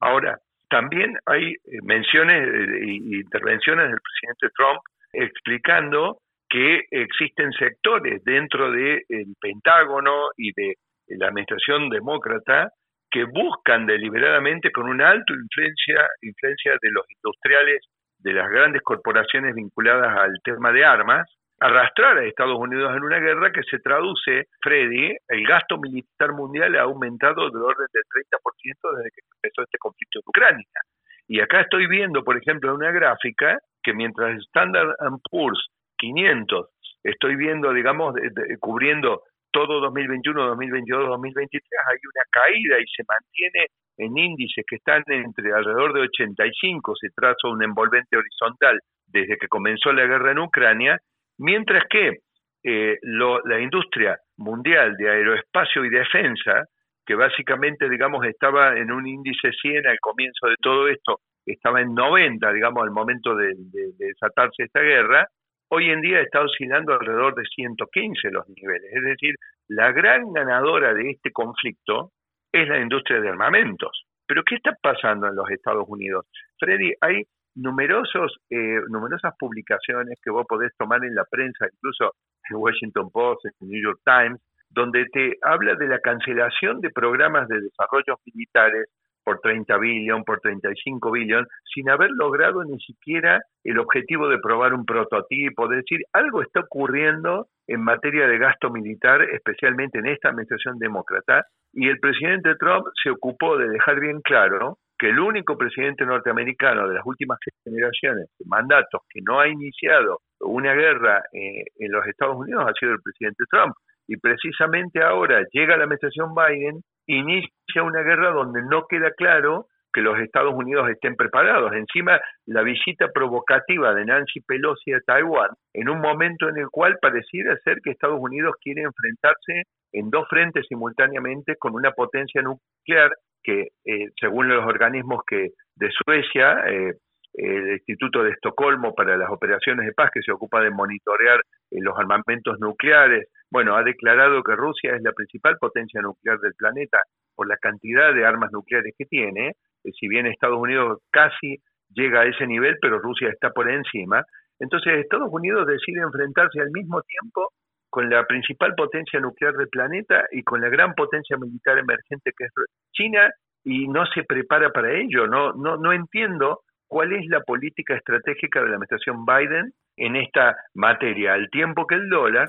Ahora, 0.00 0.38
también 0.68 1.16
hay 1.26 1.52
eh, 1.52 1.56
menciones 1.84 2.48
e 2.48 2.90
intervenciones 3.20 3.88
del 3.88 4.00
presidente 4.00 4.48
Trump 4.56 4.80
explicando 5.12 6.18
que 6.48 6.82
existen 6.90 7.52
sectores 7.52 8.22
dentro 8.24 8.70
del 8.70 9.04
Pentágono 9.40 10.28
y 10.36 10.52
de 10.52 10.74
la 11.08 11.28
administración 11.28 11.88
demócrata 11.88 12.70
que 13.12 13.24
buscan 13.24 13.86
deliberadamente 13.86 14.72
con 14.72 14.88
una 14.88 15.10
alta 15.10 15.34
influencia, 15.34 16.08
influencia 16.22 16.72
de 16.80 16.90
los 16.90 17.04
industriales 17.10 17.86
de 18.18 18.32
las 18.32 18.48
grandes 18.48 18.80
corporaciones 18.82 19.54
vinculadas 19.54 20.16
al 20.16 20.32
tema 20.42 20.72
de 20.72 20.84
armas, 20.84 21.28
arrastrar 21.60 22.18
a 22.18 22.24
Estados 22.24 22.58
Unidos 22.58 22.96
en 22.96 23.02
una 23.02 23.18
guerra 23.18 23.52
que 23.52 23.62
se 23.70 23.78
traduce, 23.80 24.46
Freddy, 24.62 25.14
el 25.28 25.46
gasto 25.46 25.76
militar 25.78 26.32
mundial 26.32 26.74
ha 26.76 26.82
aumentado 26.82 27.50
del 27.50 27.62
orden 27.62 27.86
del 27.92 28.02
30% 28.04 28.96
desde 28.96 29.10
que 29.10 29.20
empezó 29.36 29.62
este 29.62 29.78
conflicto 29.78 30.18
en 30.18 30.24
Ucrania. 30.26 30.80
Y 31.28 31.40
acá 31.40 31.60
estoy 31.60 31.86
viendo, 31.86 32.24
por 32.24 32.36
ejemplo, 32.36 32.74
una 32.74 32.90
gráfica 32.90 33.58
que 33.82 33.92
mientras 33.92 34.38
Standard 34.46 34.96
Poor's 35.30 35.68
500 35.98 36.66
estoy 37.04 37.36
viendo, 37.36 37.72
digamos, 37.72 38.14
cubriendo 38.60 39.22
todo 39.52 39.80
2021, 39.80 40.46
2022, 40.48 41.08
2023 41.08 41.62
hay 41.90 41.98
una 42.02 42.24
caída 42.30 42.80
y 42.80 42.86
se 42.86 43.04
mantiene 43.06 43.66
en 43.98 44.18
índices 44.18 44.64
que 44.66 44.76
están 44.76 45.02
entre 45.06 45.52
alrededor 45.52 45.92
de 45.92 46.00
85, 46.00 46.94
se 46.96 47.10
traza 47.10 47.48
un 47.48 47.62
envolvente 47.62 48.16
horizontal 48.16 48.80
desde 49.06 49.36
que 49.36 49.48
comenzó 49.48 49.92
la 49.92 50.06
guerra 50.06 50.32
en 50.32 50.38
Ucrania, 50.38 50.98
mientras 51.38 51.84
que 51.88 52.18
eh, 52.64 52.98
la 53.02 53.60
industria 53.60 54.18
mundial 54.38 54.96
de 54.96 55.10
aeroespacio 55.10 55.84
y 55.84 55.90
defensa, 55.90 56.64
que 57.04 57.14
básicamente, 57.14 57.88
digamos, 57.88 58.24
estaba 58.24 58.78
en 58.78 58.90
un 58.90 59.06
índice 59.06 59.50
100 59.60 59.86
al 59.86 59.98
comienzo 60.00 60.46
de 60.46 60.56
todo 60.60 60.88
esto, 60.88 61.20
estaba 61.44 61.80
en 61.80 61.94
90, 61.94 62.52
digamos, 62.52 62.82
al 62.84 62.92
momento 62.92 63.34
de 63.34 63.52
desatarse 63.98 64.62
esta 64.62 64.80
guerra, 64.80 65.26
hoy 65.74 65.88
en 65.90 66.02
día 66.02 66.20
está 66.20 66.42
oscilando 66.42 66.92
alrededor 66.92 67.34
de 67.34 67.44
115 67.44 68.30
los 68.30 68.46
niveles. 68.48 68.92
Es 68.92 69.02
decir, 69.02 69.34
la 69.68 69.90
gran 69.90 70.30
ganadora 70.30 70.92
de 70.92 71.10
este 71.10 71.32
conflicto 71.32 72.10
es 72.52 72.68
la 72.68 72.78
industria 72.78 73.22
de 73.22 73.30
armamentos. 73.30 74.04
Pero 74.26 74.42
¿qué 74.44 74.56
está 74.56 74.76
pasando 74.82 75.28
en 75.28 75.34
los 75.34 75.50
Estados 75.50 75.86
Unidos? 75.88 76.26
Freddy, 76.58 76.92
hay 77.00 77.22
numerosos, 77.54 78.36
eh, 78.50 78.80
numerosas 78.90 79.32
publicaciones 79.38 80.18
que 80.22 80.30
vos 80.30 80.44
podés 80.46 80.72
tomar 80.76 81.02
en 81.04 81.14
la 81.14 81.24
prensa, 81.24 81.66
incluso 81.72 82.12
en 82.50 82.56
Washington 82.56 83.10
Post, 83.10 83.46
en 83.46 83.68
New 83.68 83.82
York 83.82 84.00
Times, 84.04 84.40
donde 84.68 85.06
te 85.06 85.38
habla 85.40 85.74
de 85.76 85.88
la 85.88 86.00
cancelación 86.00 86.82
de 86.82 86.90
programas 86.90 87.48
de 87.48 87.60
desarrollo 87.62 88.18
militares 88.26 88.88
por 89.24 89.40
30 89.40 89.76
billón, 89.78 90.24
por 90.24 90.40
35 90.40 91.10
billón, 91.10 91.46
sin 91.74 91.90
haber 91.90 92.10
logrado 92.10 92.64
ni 92.64 92.78
siquiera 92.80 93.40
el 93.64 93.78
objetivo 93.78 94.28
de 94.28 94.38
probar 94.38 94.74
un 94.74 94.84
prototipo, 94.84 95.68
de 95.68 95.76
decir, 95.76 96.00
algo 96.12 96.42
está 96.42 96.60
ocurriendo 96.60 97.46
en 97.66 97.82
materia 97.82 98.26
de 98.26 98.38
gasto 98.38 98.70
militar, 98.70 99.22
especialmente 99.22 99.98
en 99.98 100.06
esta 100.06 100.30
administración 100.30 100.78
demócrata, 100.78 101.46
y 101.72 101.88
el 101.88 101.98
presidente 102.00 102.54
Trump 102.56 102.86
se 103.02 103.10
ocupó 103.10 103.56
de 103.56 103.68
dejar 103.68 104.00
bien 104.00 104.20
claro 104.20 104.78
que 104.98 105.08
el 105.08 105.18
único 105.18 105.56
presidente 105.56 106.04
norteamericano 106.04 106.86
de 106.88 106.94
las 106.94 107.04
últimas 107.04 107.38
generaciones, 107.64 108.28
mandatos, 108.46 109.02
que 109.10 109.20
no 109.26 109.40
ha 109.40 109.48
iniciado 109.48 110.20
una 110.40 110.74
guerra 110.74 111.22
eh, 111.32 111.64
en 111.78 111.92
los 111.92 112.06
Estados 112.06 112.36
Unidos 112.36 112.64
ha 112.68 112.72
sido 112.78 112.92
el 112.92 113.02
presidente 113.02 113.44
Trump. 113.50 113.74
Y 114.06 114.16
precisamente 114.16 115.02
ahora 115.02 115.44
llega 115.52 115.76
la 115.76 115.84
administración 115.84 116.34
Biden 116.34 116.82
inicia 117.06 117.82
una 117.82 118.02
guerra 118.02 118.30
donde 118.30 118.62
no 118.62 118.86
queda 118.88 119.10
claro 119.12 119.66
que 119.92 120.00
los 120.00 120.18
Estados 120.18 120.54
Unidos 120.54 120.88
estén 120.88 121.16
preparados. 121.16 121.72
Encima, 121.74 122.18
la 122.46 122.62
visita 122.62 123.08
provocativa 123.12 123.94
de 123.94 124.04
Nancy 124.06 124.40
Pelosi 124.40 124.92
a 124.92 125.00
Taiwán, 125.00 125.50
en 125.74 125.88
un 125.88 126.00
momento 126.00 126.48
en 126.48 126.56
el 126.56 126.68
cual 126.70 126.96
pareciera 127.00 127.56
ser 127.62 127.78
que 127.82 127.90
Estados 127.90 128.18
Unidos 128.20 128.54
quiere 128.60 128.82
enfrentarse 128.82 129.64
en 129.92 130.10
dos 130.10 130.26
frentes 130.28 130.66
simultáneamente 130.68 131.56
con 131.56 131.74
una 131.74 131.92
potencia 131.92 132.40
nuclear 132.42 133.10
que, 133.42 133.68
eh, 133.84 134.08
según 134.18 134.48
los 134.48 134.64
organismos 134.64 135.22
que 135.26 135.50
de 135.76 135.90
Suecia, 135.90 136.64
eh, 136.68 136.94
el 137.34 137.72
Instituto 137.72 138.22
de 138.22 138.30
Estocolmo 138.30 138.94
para 138.94 139.16
las 139.16 139.30
Operaciones 139.30 139.86
de 139.86 139.92
Paz, 139.92 140.10
que 140.12 140.22
se 140.22 140.32
ocupa 140.32 140.60
de 140.60 140.70
monitorear 140.70 141.40
eh, 141.70 141.78
los 141.80 141.98
armamentos 141.98 142.58
nucleares, 142.60 143.28
bueno, 143.52 143.76
ha 143.76 143.82
declarado 143.82 144.42
que 144.42 144.56
Rusia 144.56 144.96
es 144.96 145.02
la 145.02 145.12
principal 145.12 145.58
potencia 145.58 146.00
nuclear 146.00 146.38
del 146.40 146.54
planeta 146.54 146.98
por 147.34 147.46
la 147.46 147.58
cantidad 147.58 148.14
de 148.14 148.24
armas 148.24 148.50
nucleares 148.50 148.94
que 148.96 149.04
tiene, 149.04 149.48
eh, 149.48 149.90
si 150.00 150.08
bien 150.08 150.26
Estados 150.26 150.58
Unidos 150.58 151.00
casi 151.10 151.58
llega 151.90 152.22
a 152.22 152.24
ese 152.24 152.46
nivel, 152.46 152.78
pero 152.80 152.98
Rusia 152.98 153.28
está 153.28 153.50
por 153.50 153.70
encima. 153.70 154.24
Entonces 154.58 154.94
Estados 154.94 155.28
Unidos 155.30 155.66
decide 155.66 156.00
enfrentarse 156.00 156.62
al 156.62 156.70
mismo 156.70 157.02
tiempo 157.02 157.50
con 157.90 158.08
la 158.08 158.24
principal 158.24 158.74
potencia 158.74 159.20
nuclear 159.20 159.52
del 159.52 159.68
planeta 159.68 160.24
y 160.32 160.42
con 160.42 160.62
la 160.62 160.70
gran 160.70 160.94
potencia 160.94 161.36
militar 161.36 161.76
emergente 161.76 162.32
que 162.34 162.44
es 162.46 162.52
China 162.92 163.28
y 163.64 163.86
no 163.86 164.06
se 164.06 164.24
prepara 164.24 164.70
para 164.70 164.92
ello. 164.92 165.26
No, 165.26 165.52
no, 165.52 165.76
no 165.76 165.92
entiendo 165.92 166.60
cuál 166.88 167.12
es 167.12 167.26
la 167.26 167.40
política 167.40 167.96
estratégica 167.96 168.60
de 168.60 168.68
la 168.68 168.76
administración 168.76 169.26
Biden 169.26 169.74
en 169.98 170.16
esta 170.16 170.56
materia, 170.72 171.34
al 171.34 171.50
tiempo 171.50 171.86
que 171.86 171.96
el 171.96 172.08
dólar 172.08 172.48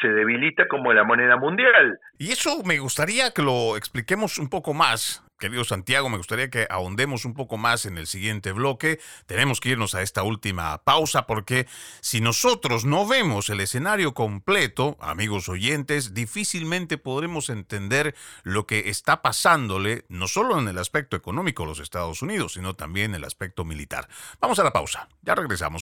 se 0.00 0.08
debilita 0.08 0.68
como 0.68 0.92
la 0.92 1.04
moneda 1.04 1.36
mundial. 1.36 1.98
Y 2.18 2.32
eso 2.32 2.62
me 2.64 2.78
gustaría 2.78 3.30
que 3.30 3.42
lo 3.42 3.76
expliquemos 3.76 4.38
un 4.38 4.48
poco 4.48 4.74
más. 4.74 5.22
Querido 5.38 5.64
Santiago, 5.64 6.08
me 6.08 6.16
gustaría 6.16 6.48
que 6.48 6.66
ahondemos 6.70 7.26
un 7.26 7.34
poco 7.34 7.58
más 7.58 7.84
en 7.84 7.98
el 7.98 8.06
siguiente 8.06 8.52
bloque. 8.52 8.98
Tenemos 9.26 9.60
que 9.60 9.70
irnos 9.70 9.94
a 9.94 10.00
esta 10.00 10.22
última 10.22 10.82
pausa 10.82 11.26
porque 11.26 11.66
si 12.00 12.22
nosotros 12.22 12.86
no 12.86 13.06
vemos 13.06 13.50
el 13.50 13.60
escenario 13.60 14.14
completo, 14.14 14.96
amigos 14.98 15.50
oyentes, 15.50 16.14
difícilmente 16.14 16.96
podremos 16.96 17.50
entender 17.50 18.14
lo 18.44 18.66
que 18.66 18.88
está 18.88 19.20
pasándole, 19.20 20.04
no 20.08 20.26
solo 20.26 20.58
en 20.58 20.68
el 20.68 20.78
aspecto 20.78 21.16
económico 21.16 21.64
de 21.64 21.68
los 21.68 21.80
Estados 21.80 22.22
Unidos, 22.22 22.54
sino 22.54 22.72
también 22.72 23.10
en 23.10 23.16
el 23.16 23.24
aspecto 23.24 23.64
militar. 23.64 24.08
Vamos 24.40 24.58
a 24.58 24.64
la 24.64 24.72
pausa, 24.72 25.06
ya 25.20 25.34
regresamos. 25.34 25.82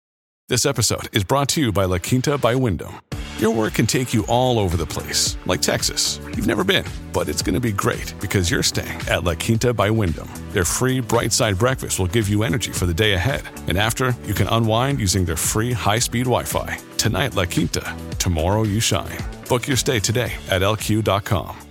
This 0.48 0.64
episode 0.64 1.08
is 1.12 1.24
brought 1.24 1.48
to 1.54 1.60
you 1.60 1.72
by 1.72 1.86
La 1.86 1.98
Quinta 1.98 2.36
by 2.36 2.54
Wyndham. 2.54 3.00
Your 3.38 3.50
work 3.50 3.74
can 3.74 3.86
take 3.86 4.14
you 4.14 4.24
all 4.28 4.58
over 4.58 4.78
the 4.78 4.86
place, 4.86 5.36
like 5.44 5.60
Texas. 5.60 6.18
You've 6.24 6.46
never 6.46 6.64
been, 6.64 6.86
but 7.12 7.28
it's 7.28 7.42
going 7.42 7.54
to 7.54 7.60
be 7.60 7.70
great 7.70 8.14
because 8.18 8.50
you're 8.50 8.62
staying 8.62 8.98
at 9.10 9.24
La 9.24 9.34
Quinta 9.34 9.74
by 9.74 9.90
Wyndham. 9.90 10.28
Their 10.52 10.64
free 10.64 11.00
bright 11.00 11.34
side 11.34 11.58
breakfast 11.58 11.98
will 11.98 12.06
give 12.06 12.30
you 12.30 12.44
energy 12.44 12.72
for 12.72 12.86
the 12.86 12.94
day 12.94 13.12
ahead. 13.12 13.42
And 13.68 13.76
after, 13.76 14.16
you 14.24 14.32
can 14.32 14.48
unwind 14.48 15.00
using 15.00 15.26
their 15.26 15.36
free 15.36 15.72
high 15.72 15.98
speed 15.98 16.24
Wi 16.24 16.44
Fi. 16.44 16.78
Tonight, 16.96 17.34
La 17.34 17.44
Quinta. 17.44 17.94
Tomorrow, 18.18 18.62
you 18.62 18.80
shine. 18.80 19.18
Book 19.50 19.68
your 19.68 19.76
stay 19.76 20.00
today 20.00 20.32
at 20.48 20.62
lq.com. 20.62 21.65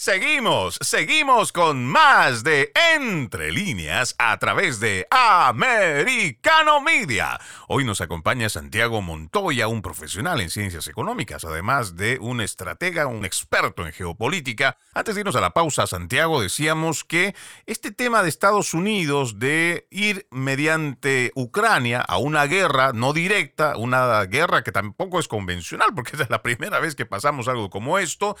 Seguimos, 0.00 0.78
seguimos 0.80 1.52
con 1.52 1.84
más 1.84 2.42
de 2.42 2.72
Entre 2.94 3.52
líneas 3.52 4.14
a 4.16 4.38
través 4.38 4.80
de 4.80 5.06
Americano 5.10 6.80
Media. 6.80 7.38
Hoy 7.68 7.84
nos 7.84 8.00
acompaña 8.00 8.48
Santiago 8.48 9.02
Montoya, 9.02 9.68
un 9.68 9.82
profesional 9.82 10.40
en 10.40 10.48
ciencias 10.48 10.88
económicas, 10.88 11.44
además 11.44 11.96
de 11.96 12.16
un 12.18 12.40
estratega, 12.40 13.08
un 13.08 13.26
experto 13.26 13.84
en 13.84 13.92
geopolítica. 13.92 14.78
Antes 14.94 15.16
de 15.16 15.20
irnos 15.20 15.36
a 15.36 15.42
la 15.42 15.50
pausa, 15.50 15.86
Santiago, 15.86 16.40
decíamos 16.40 17.04
que 17.04 17.34
este 17.66 17.90
tema 17.90 18.22
de 18.22 18.30
Estados 18.30 18.72
Unidos 18.72 19.38
de 19.38 19.86
ir 19.90 20.26
mediante 20.30 21.30
Ucrania 21.34 22.00
a 22.00 22.16
una 22.16 22.46
guerra 22.46 22.92
no 22.94 23.12
directa, 23.12 23.76
una 23.76 24.24
guerra 24.24 24.64
que 24.64 24.72
tampoco 24.72 25.20
es 25.20 25.28
convencional, 25.28 25.90
porque 25.94 26.16
es 26.16 26.30
la 26.30 26.40
primera 26.40 26.80
vez 26.80 26.96
que 26.96 27.04
pasamos 27.04 27.48
algo 27.48 27.68
como 27.68 27.98
esto, 27.98 28.34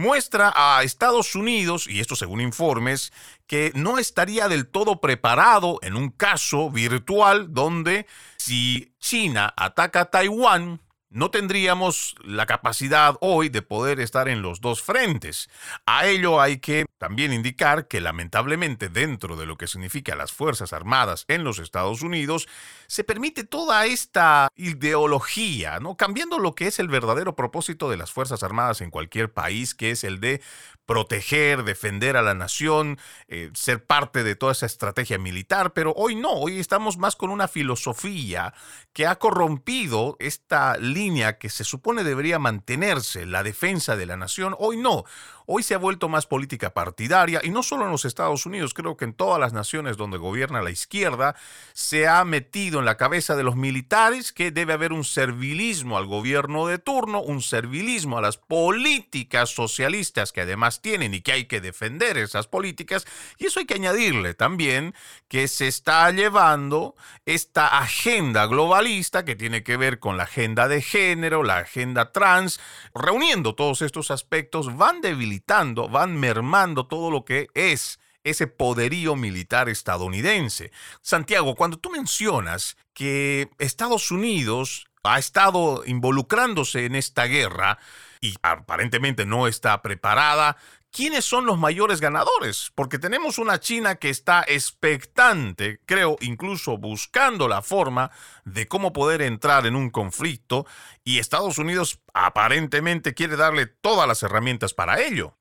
muestra 0.00 0.52
a 0.56 0.82
Estados 0.82 1.34
Unidos, 1.36 1.86
y 1.86 2.00
esto 2.00 2.16
según 2.16 2.40
informes, 2.40 3.12
que 3.46 3.70
no 3.74 3.98
estaría 3.98 4.48
del 4.48 4.66
todo 4.66 5.00
preparado 5.00 5.78
en 5.82 5.94
un 5.94 6.10
caso 6.10 6.70
virtual 6.70 7.52
donde 7.52 8.06
si 8.38 8.94
China 8.98 9.52
ataca 9.56 10.00
a 10.00 10.10
Taiwán, 10.10 10.80
no 11.10 11.30
tendríamos 11.30 12.14
la 12.24 12.46
capacidad 12.46 13.16
hoy 13.20 13.48
de 13.48 13.62
poder 13.62 14.00
estar 14.00 14.28
en 14.28 14.42
los 14.42 14.60
dos 14.60 14.82
frentes. 14.82 15.50
A 15.84 16.06
ello 16.06 16.40
hay 16.40 16.58
que 16.58 16.86
también 16.98 17.32
indicar 17.32 17.88
que 17.88 18.00
lamentablemente 18.00 18.88
dentro 18.88 19.36
de 19.36 19.46
lo 19.46 19.56
que 19.56 19.66
significa 19.66 20.14
las 20.14 20.32
Fuerzas 20.32 20.72
Armadas 20.72 21.24
en 21.28 21.42
los 21.42 21.58
Estados 21.58 22.02
Unidos, 22.02 22.48
se 22.86 23.04
permite 23.04 23.44
toda 23.44 23.86
esta 23.86 24.48
ideología, 24.54 25.80
¿no? 25.80 25.96
Cambiando 25.96 26.38
lo 26.38 26.54
que 26.54 26.68
es 26.68 26.78
el 26.78 26.88
verdadero 26.88 27.34
propósito 27.34 27.90
de 27.90 27.96
las 27.96 28.12
Fuerzas 28.12 28.42
Armadas 28.42 28.80
en 28.80 28.90
cualquier 28.90 29.32
país, 29.32 29.74
que 29.74 29.90
es 29.90 30.04
el 30.04 30.20
de 30.20 30.40
proteger, 30.86 31.62
defender 31.62 32.16
a 32.16 32.22
la 32.22 32.34
nación, 32.34 32.98
eh, 33.28 33.50
ser 33.54 33.84
parte 33.84 34.24
de 34.24 34.34
toda 34.34 34.52
esa 34.52 34.66
estrategia 34.66 35.18
militar, 35.18 35.72
pero 35.72 35.92
hoy 35.96 36.16
no, 36.16 36.32
hoy 36.32 36.58
estamos 36.58 36.98
más 36.98 37.14
con 37.14 37.30
una 37.30 37.48
filosofía 37.48 38.54
que 38.92 39.06
ha 39.06 39.16
corrompido 39.16 40.16
esta 40.18 40.76
línea 40.78 41.38
que 41.38 41.48
se 41.48 41.64
supone 41.64 42.02
debería 42.02 42.38
mantenerse, 42.38 43.26
la 43.26 43.42
defensa 43.42 43.96
de 43.96 44.06
la 44.06 44.16
nación, 44.16 44.56
hoy 44.58 44.76
no. 44.76 45.04
Hoy 45.52 45.64
se 45.64 45.74
ha 45.74 45.78
vuelto 45.78 46.08
más 46.08 46.26
política 46.26 46.70
partidaria 46.70 47.40
y 47.42 47.50
no 47.50 47.64
solo 47.64 47.84
en 47.84 47.90
los 47.90 48.04
Estados 48.04 48.46
Unidos, 48.46 48.72
creo 48.72 48.96
que 48.96 49.04
en 49.04 49.14
todas 49.14 49.40
las 49.40 49.52
naciones 49.52 49.96
donde 49.96 50.16
gobierna 50.16 50.62
la 50.62 50.70
izquierda 50.70 51.34
se 51.72 52.06
ha 52.06 52.24
metido 52.24 52.78
en 52.78 52.84
la 52.84 52.96
cabeza 52.96 53.34
de 53.34 53.42
los 53.42 53.56
militares 53.56 54.30
que 54.30 54.52
debe 54.52 54.74
haber 54.74 54.92
un 54.92 55.02
servilismo 55.02 55.98
al 55.98 56.06
gobierno 56.06 56.68
de 56.68 56.78
turno, 56.78 57.20
un 57.20 57.42
servilismo 57.42 58.16
a 58.16 58.20
las 58.20 58.36
políticas 58.36 59.50
socialistas 59.50 60.30
que 60.30 60.42
además 60.42 60.82
tienen 60.82 61.14
y 61.14 61.20
que 61.20 61.32
hay 61.32 61.46
que 61.46 61.60
defender 61.60 62.16
esas 62.16 62.46
políticas. 62.46 63.04
Y 63.36 63.46
eso 63.46 63.58
hay 63.58 63.66
que 63.66 63.74
añadirle 63.74 64.34
también 64.34 64.94
que 65.26 65.48
se 65.48 65.66
está 65.66 66.08
llevando 66.12 66.94
esta 67.26 67.76
agenda 67.80 68.46
globalista 68.46 69.24
que 69.24 69.34
tiene 69.34 69.64
que 69.64 69.76
ver 69.76 69.98
con 69.98 70.16
la 70.16 70.22
agenda 70.22 70.68
de 70.68 70.80
género, 70.80 71.42
la 71.42 71.56
agenda 71.56 72.12
trans, 72.12 72.60
reuniendo 72.94 73.56
todos 73.56 73.82
estos 73.82 74.12
aspectos, 74.12 74.76
van 74.76 75.00
debilitando 75.00 75.39
van 75.88 76.16
mermando 76.18 76.86
todo 76.86 77.10
lo 77.10 77.24
que 77.24 77.48
es 77.54 77.98
ese 78.24 78.46
poderío 78.46 79.16
militar 79.16 79.68
estadounidense. 79.68 80.72
Santiago, 81.00 81.54
cuando 81.54 81.78
tú 81.78 81.90
mencionas 81.90 82.76
que 82.92 83.50
Estados 83.58 84.10
Unidos 84.10 84.86
ha 85.02 85.18
estado 85.18 85.82
involucrándose 85.86 86.84
en 86.84 86.94
esta 86.94 87.24
guerra 87.24 87.78
y 88.20 88.34
aparentemente 88.42 89.24
no 89.24 89.46
está 89.46 89.80
preparada, 89.80 90.56
¿quiénes 90.92 91.24
son 91.24 91.46
los 91.46 91.58
mayores 91.58 92.00
ganadores? 92.00 92.72
Porque 92.74 92.98
tenemos 92.98 93.38
una 93.38 93.58
China 93.58 93.96
que 93.96 94.10
está 94.10 94.44
expectante, 94.46 95.78
creo, 95.86 96.16
incluso 96.20 96.78
buscando 96.78 97.48
la 97.48 97.62
forma 97.62 98.10
de 98.44 98.66
cómo 98.66 98.92
poder 98.92 99.22
entrar 99.22 99.66
en 99.66 99.76
un 99.76 99.90
conflicto 99.90 100.66
y 101.04 101.18
Estados 101.18 101.58
Unidos 101.58 102.02
aparentemente 102.14 103.14
quiere 103.14 103.36
darle 103.36 103.66
todas 103.66 104.06
las 104.06 104.22
herramientas 104.22 104.74
para 104.74 105.00
ello. 105.00 105.34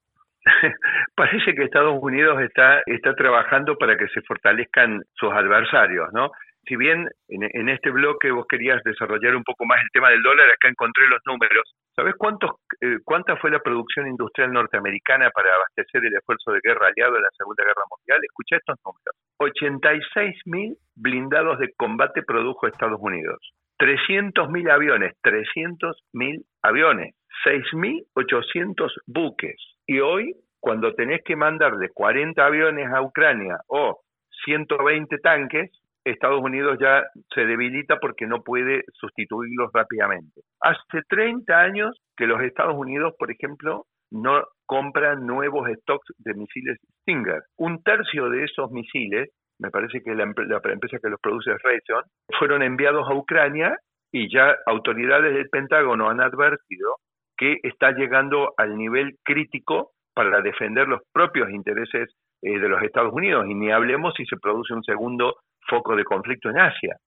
Parece 1.15 1.53
que 1.53 1.63
Estados 1.63 1.99
Unidos 2.01 2.41
está, 2.41 2.81
está 2.85 3.13
trabajando 3.13 3.77
para 3.77 3.97
que 3.97 4.07
se 4.07 4.21
fortalezcan 4.21 5.03
sus 5.15 5.31
adversarios, 5.31 6.07
¿no? 6.13 6.31
Si 6.69 6.75
bien 6.75 7.09
en, 7.27 7.69
este 7.69 7.89
bloque 7.89 8.29
vos 8.29 8.45
querías 8.47 8.81
desarrollar 8.83 9.35
un 9.35 9.43
poco 9.43 9.65
más 9.65 9.81
el 9.81 9.89
tema 9.91 10.11
del 10.11 10.21
dólar, 10.21 10.47
acá 10.49 10.69
encontré 10.69 11.07
los 11.07 11.19
números. 11.25 11.73
¿Sabés 11.95 12.13
cuántos, 12.15 12.51
eh, 12.79 12.99
cuánta 13.03 13.35
fue 13.37 13.49
la 13.49 13.59
producción 13.59 14.07
industrial 14.07 14.53
norteamericana 14.53 15.31
para 15.31 15.55
abastecer 15.55 16.05
el 16.05 16.13
esfuerzo 16.13 16.51
de 16.51 16.59
guerra 16.63 16.87
aliado 16.87 17.17
en 17.17 17.23
la 17.23 17.29
Segunda 17.35 17.63
Guerra 17.63 17.81
Mundial? 17.89 18.19
Escucha 18.23 18.57
estos 18.57 18.77
números. 18.85 19.15
86 19.39 20.35
mil 20.45 20.77
blindados 20.95 21.57
de 21.57 21.73
combate 21.75 22.21
produjo 22.21 22.67
Estados 22.67 22.99
Unidos. 23.01 23.39
300 23.77 24.49
mil 24.49 24.69
aviones, 24.69 25.13
300 25.23 26.03
mil 26.13 26.45
aviones. 26.61 27.15
6.800 27.45 28.91
buques. 29.07 29.55
Y 29.87 30.01
hoy, 30.01 30.35
cuando 30.59 30.93
tenés 30.93 31.21
que 31.25 31.35
mandar 31.35 31.77
de 31.77 31.89
40 31.89 32.45
aviones 32.45 32.93
a 32.93 33.01
Ucrania 33.01 33.57
o 33.67 34.01
120 34.45 35.17
tanques, 35.19 35.71
Estados 36.03 36.41
Unidos 36.41 36.77
ya 36.79 37.03
se 37.33 37.45
debilita 37.45 37.97
porque 37.99 38.25
no 38.25 38.41
puede 38.41 38.83
sustituirlos 38.93 39.71
rápidamente. 39.73 40.41
Hace 40.61 41.01
30 41.07 41.59
años 41.59 41.97
que 42.15 42.27
los 42.27 42.41
Estados 42.41 42.75
Unidos, 42.75 43.13
por 43.17 43.31
ejemplo, 43.31 43.85
no 44.11 44.43
compran 44.65 45.25
nuevos 45.25 45.69
stocks 45.81 46.07
de 46.19 46.33
misiles 46.33 46.77
Stinger. 47.01 47.41
Un 47.57 47.81
tercio 47.83 48.29
de 48.29 48.43
esos 48.43 48.71
misiles, 48.71 49.29
me 49.59 49.69
parece 49.69 50.01
que 50.01 50.15
la, 50.15 50.23
empresa 50.23 50.99
que 51.01 51.09
los 51.09 51.19
produce 51.21 51.51
es 51.51 51.61
Raytheon, 51.61 52.03
fueron 52.39 52.63
enviados 52.63 53.07
a 53.09 53.15
Ucrania 53.15 53.75
y 54.11 54.31
ya 54.33 54.55
autoridades 54.65 55.33
del 55.33 55.49
Pentágono 55.49 56.09
han 56.09 56.21
advertido 56.21 56.95
que 57.37 57.57
está 57.63 57.91
llegando 57.91 58.53
al 58.57 58.77
nivel 58.77 59.15
crítico 59.23 59.91
para 60.13 60.41
defender 60.41 60.87
los 60.87 61.01
propios 61.13 61.49
intereses 61.51 62.09
eh, 62.41 62.59
de 62.59 62.69
los 62.69 62.81
Estados 62.81 63.13
Unidos 63.13 63.45
y 63.47 63.53
ni 63.53 63.71
hablemos 63.71 64.13
si 64.15 64.25
se 64.25 64.37
produce 64.37 64.73
un 64.73 64.83
segundo 64.83 65.35
foco 65.69 65.95
de 65.95 66.03
conflicto 66.03 66.49
en 66.49 66.59
Asia. 66.59 66.97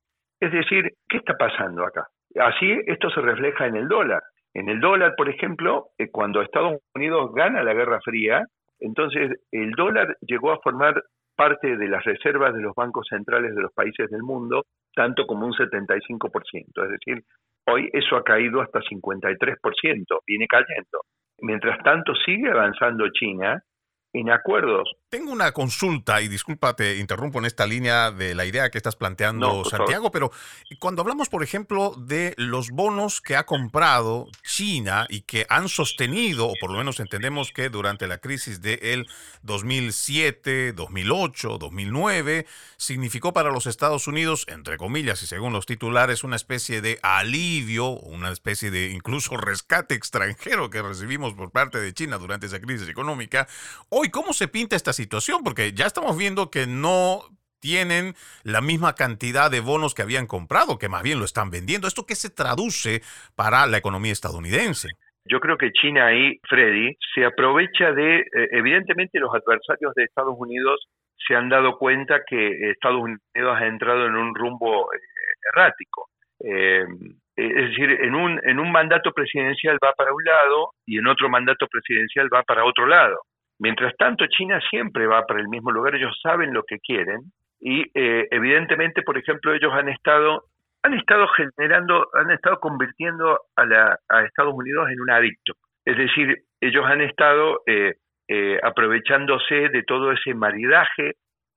Es 0.40 0.52
decir, 0.52 0.90
¿qué 1.08 1.18
está 1.18 1.34
pasando 1.34 1.84
acá? 1.84 2.06
Así 2.40 2.78
esto 2.86 3.10
se 3.10 3.20
refleja 3.20 3.66
en 3.66 3.76
el 3.76 3.88
dólar. 3.88 4.22
En 4.54 4.68
el 4.68 4.80
dólar, 4.80 5.14
por 5.16 5.28
ejemplo, 5.28 5.88
eh, 5.98 6.10
cuando 6.10 6.42
Estados 6.42 6.80
Unidos 6.94 7.32
gana 7.34 7.62
la 7.62 7.74
Guerra 7.74 8.00
Fría, 8.02 8.44
entonces 8.80 9.30
el 9.50 9.70
dólar 9.72 10.16
llegó 10.20 10.52
a 10.52 10.60
formar 10.60 11.02
parte 11.36 11.76
de 11.76 11.88
las 11.88 12.04
reservas 12.04 12.54
de 12.54 12.60
los 12.60 12.74
bancos 12.74 13.06
centrales 13.08 13.54
de 13.54 13.62
los 13.62 13.72
países 13.72 14.10
del 14.10 14.22
mundo, 14.22 14.64
tanto 14.94 15.26
como 15.26 15.46
un 15.46 15.52
75%. 15.52 16.84
Es 16.84 16.90
decir, 16.90 17.22
hoy 17.66 17.88
eso 17.92 18.16
ha 18.16 18.24
caído 18.24 18.60
hasta 18.60 18.80
53%, 18.80 20.20
viene 20.26 20.46
cayendo. 20.46 21.00
Mientras 21.40 21.82
tanto, 21.82 22.14
sigue 22.14 22.50
avanzando 22.50 23.08
China 23.10 23.62
en 24.12 24.30
acuerdos. 24.30 24.96
Tengo 25.08 25.32
una 25.32 25.52
consulta 25.52 26.22
y 26.22 26.28
disculpa, 26.28 26.74
te 26.74 26.96
interrumpo 26.96 27.38
en 27.38 27.44
esta 27.44 27.66
línea 27.66 28.10
de 28.10 28.34
la 28.34 28.44
idea 28.44 28.70
que 28.70 28.78
estás 28.78 28.96
planteando, 28.96 29.64
Santiago, 29.64 30.10
pero 30.10 30.30
cuando 30.78 31.02
hablamos, 31.02 31.28
por 31.28 31.42
ejemplo, 31.42 31.94
de 31.96 32.34
los 32.36 32.70
bonos 32.70 33.20
que 33.20 33.36
ha 33.36 33.44
comprado 33.44 34.28
China 34.42 35.06
y 35.08 35.22
que 35.22 35.46
han 35.48 35.68
sostenido, 35.68 36.46
o 36.46 36.54
por 36.60 36.70
lo 36.70 36.78
menos 36.78 37.00
entendemos 37.00 37.52
que 37.52 37.68
durante 37.68 38.06
la 38.06 38.18
crisis 38.18 38.60
del 38.60 39.06
2007, 39.42 40.72
2008, 40.72 41.58
2009, 41.58 42.46
significó 42.76 43.32
para 43.32 43.50
los 43.50 43.66
Estados 43.66 44.06
Unidos, 44.06 44.46
entre 44.48 44.76
comillas 44.76 45.22
y 45.22 45.26
según 45.26 45.52
los 45.52 45.66
titulares, 45.66 46.24
una 46.24 46.36
especie 46.36 46.80
de 46.80 46.98
alivio, 47.02 47.90
una 47.90 48.30
especie 48.30 48.70
de 48.70 48.90
incluso 48.90 49.36
rescate 49.36 49.94
extranjero 49.94 50.70
que 50.70 50.82
recibimos 50.82 51.34
por 51.34 51.50
parte 51.50 51.78
de 51.80 51.92
China 51.92 52.18
durante 52.18 52.46
esa 52.46 52.60
crisis 52.60 52.88
económica. 52.88 53.46
¿Y 54.04 54.10
¿cómo 54.10 54.32
se 54.32 54.48
pinta 54.48 54.76
esta 54.76 54.92
situación? 54.92 55.42
Porque 55.44 55.72
ya 55.72 55.86
estamos 55.86 56.16
viendo 56.16 56.50
que 56.50 56.66
no 56.66 57.22
tienen 57.60 58.14
la 58.42 58.60
misma 58.60 58.94
cantidad 58.94 59.50
de 59.50 59.60
bonos 59.60 59.94
que 59.94 60.02
habían 60.02 60.26
comprado, 60.26 60.78
que 60.78 60.88
más 60.88 61.02
bien 61.02 61.18
lo 61.18 61.24
están 61.24 61.50
vendiendo. 61.50 61.86
¿Esto 61.86 62.04
qué 62.06 62.16
se 62.16 62.30
traduce 62.30 63.02
para 63.36 63.66
la 63.66 63.78
economía 63.78 64.12
estadounidense? 64.12 64.88
Yo 65.24 65.38
creo 65.38 65.56
que 65.56 65.70
China 65.70 66.06
ahí, 66.06 66.40
Freddy, 66.48 66.96
se 67.14 67.24
aprovecha 67.24 67.92
de, 67.92 68.18
eh, 68.18 68.48
evidentemente 68.50 69.20
los 69.20 69.32
adversarios 69.32 69.94
de 69.94 70.04
Estados 70.04 70.34
Unidos 70.36 70.84
se 71.16 71.36
han 71.36 71.48
dado 71.48 71.78
cuenta 71.78 72.22
que 72.26 72.72
Estados 72.72 73.00
Unidos 73.00 73.56
ha 73.56 73.66
entrado 73.66 74.06
en 74.06 74.16
un 74.16 74.34
rumbo 74.34 74.92
eh, 74.92 74.98
errático. 75.54 76.08
Eh, 76.40 76.84
es 77.36 77.70
decir, 77.70 77.90
en 78.02 78.14
un, 78.14 78.40
en 78.44 78.58
un 78.58 78.70
mandato 78.72 79.12
presidencial 79.12 79.78
va 79.82 79.92
para 79.92 80.12
un 80.12 80.24
lado 80.24 80.72
y 80.84 80.98
en 80.98 81.06
otro 81.06 81.28
mandato 81.28 81.66
presidencial 81.68 82.28
va 82.32 82.42
para 82.42 82.64
otro 82.64 82.86
lado. 82.86 83.20
Mientras 83.62 83.96
tanto, 83.96 84.26
China 84.26 84.60
siempre 84.68 85.06
va 85.06 85.24
para 85.24 85.38
el 85.38 85.46
mismo 85.46 85.70
lugar, 85.70 85.94
ellos 85.94 86.18
saben 86.20 86.52
lo 86.52 86.64
que 86.64 86.80
quieren 86.80 87.20
y 87.60 87.82
eh, 87.94 88.26
evidentemente, 88.32 89.02
por 89.02 89.16
ejemplo, 89.16 89.54
ellos 89.54 89.72
han 89.72 89.88
estado 89.88 90.46
han 90.82 90.94
estado 90.94 91.28
generando, 91.28 92.08
han 92.12 92.32
estado 92.32 92.58
convirtiendo 92.58 93.38
a, 93.54 93.64
la, 93.64 94.00
Estados 94.26 94.52
Unidos 94.52 94.90
en 94.90 95.00
un 95.00 95.10
adicto. 95.10 95.52
Es 95.84 95.96
decir, 95.96 96.38
ellos 96.60 96.84
han 96.84 97.02
estado 97.02 97.60
eh, 97.68 97.94
eh, 98.26 98.58
aprovechándose 98.60 99.68
de 99.68 99.84
todo 99.84 100.10
ese 100.10 100.34
maridaje 100.34 101.12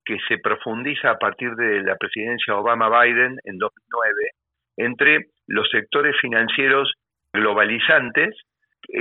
que 0.06 0.20
se 0.28 0.38
profundiza 0.38 1.10
a 1.10 1.18
partir 1.18 1.56
de 1.56 1.82
la 1.82 1.96
presidencia 1.96 2.56
Obama-Biden 2.56 3.40
en 3.44 3.58
2009 3.58 4.14
entre 4.78 5.26
los 5.48 5.68
sectores 5.72 6.16
financieros 6.22 6.94
globalizantes 7.34 8.36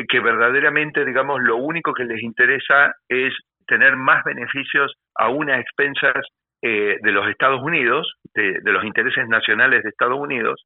que 0.09 0.21
verdaderamente, 0.21 1.05
digamos, 1.05 1.43
lo 1.43 1.57
único 1.57 1.93
que 1.93 2.05
les 2.05 2.23
interesa 2.23 2.95
es 3.09 3.33
tener 3.67 3.97
más 3.97 4.25
beneficios 4.25 4.95
a 5.15 5.29
unas 5.29 5.61
expensas 5.61 6.27
eh, 6.63 6.99
de 7.03 7.13
los 7.13 7.29
Estados 7.29 7.63
Unidos, 7.63 8.13
de, 8.35 8.61
los 8.65 8.85
intereses 8.85 9.29
nacionales 9.29 9.83
de 9.83 9.91
Estados 9.91 10.19
Unidos. 10.19 10.65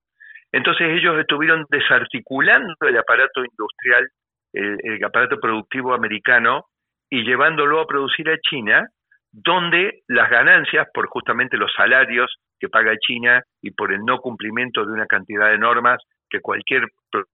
Entonces 0.52 0.88
ellos 0.90 1.18
estuvieron 1.18 1.66
desarticulando 1.68 2.74
el 2.80 2.96
aparato 2.96 3.44
industrial, 3.44 4.08
el 4.52 5.04
aparato 5.04 5.38
productivo 5.38 5.92
americano 5.92 6.64
y 7.10 7.22
llevándolo 7.22 7.80
a 7.80 7.86
producir 7.86 8.30
a 8.30 8.38
China, 8.38 8.86
donde 9.30 10.00
las 10.08 10.30
ganancias 10.30 10.88
por 10.92 11.06
justamente 11.08 11.56
los 11.56 11.72
salarios 11.74 12.34
que 12.58 12.68
paga 12.68 12.96
China 12.96 13.42
y 13.62 13.72
por 13.72 13.92
el 13.92 14.04
no 14.04 14.18
cumplimiento 14.18 14.84
de 14.84 14.92
una 14.92 15.06
cantidad 15.06 15.50
de 15.50 15.58
normas 15.58 16.02
que 16.28 16.40
cualquier 16.40 16.84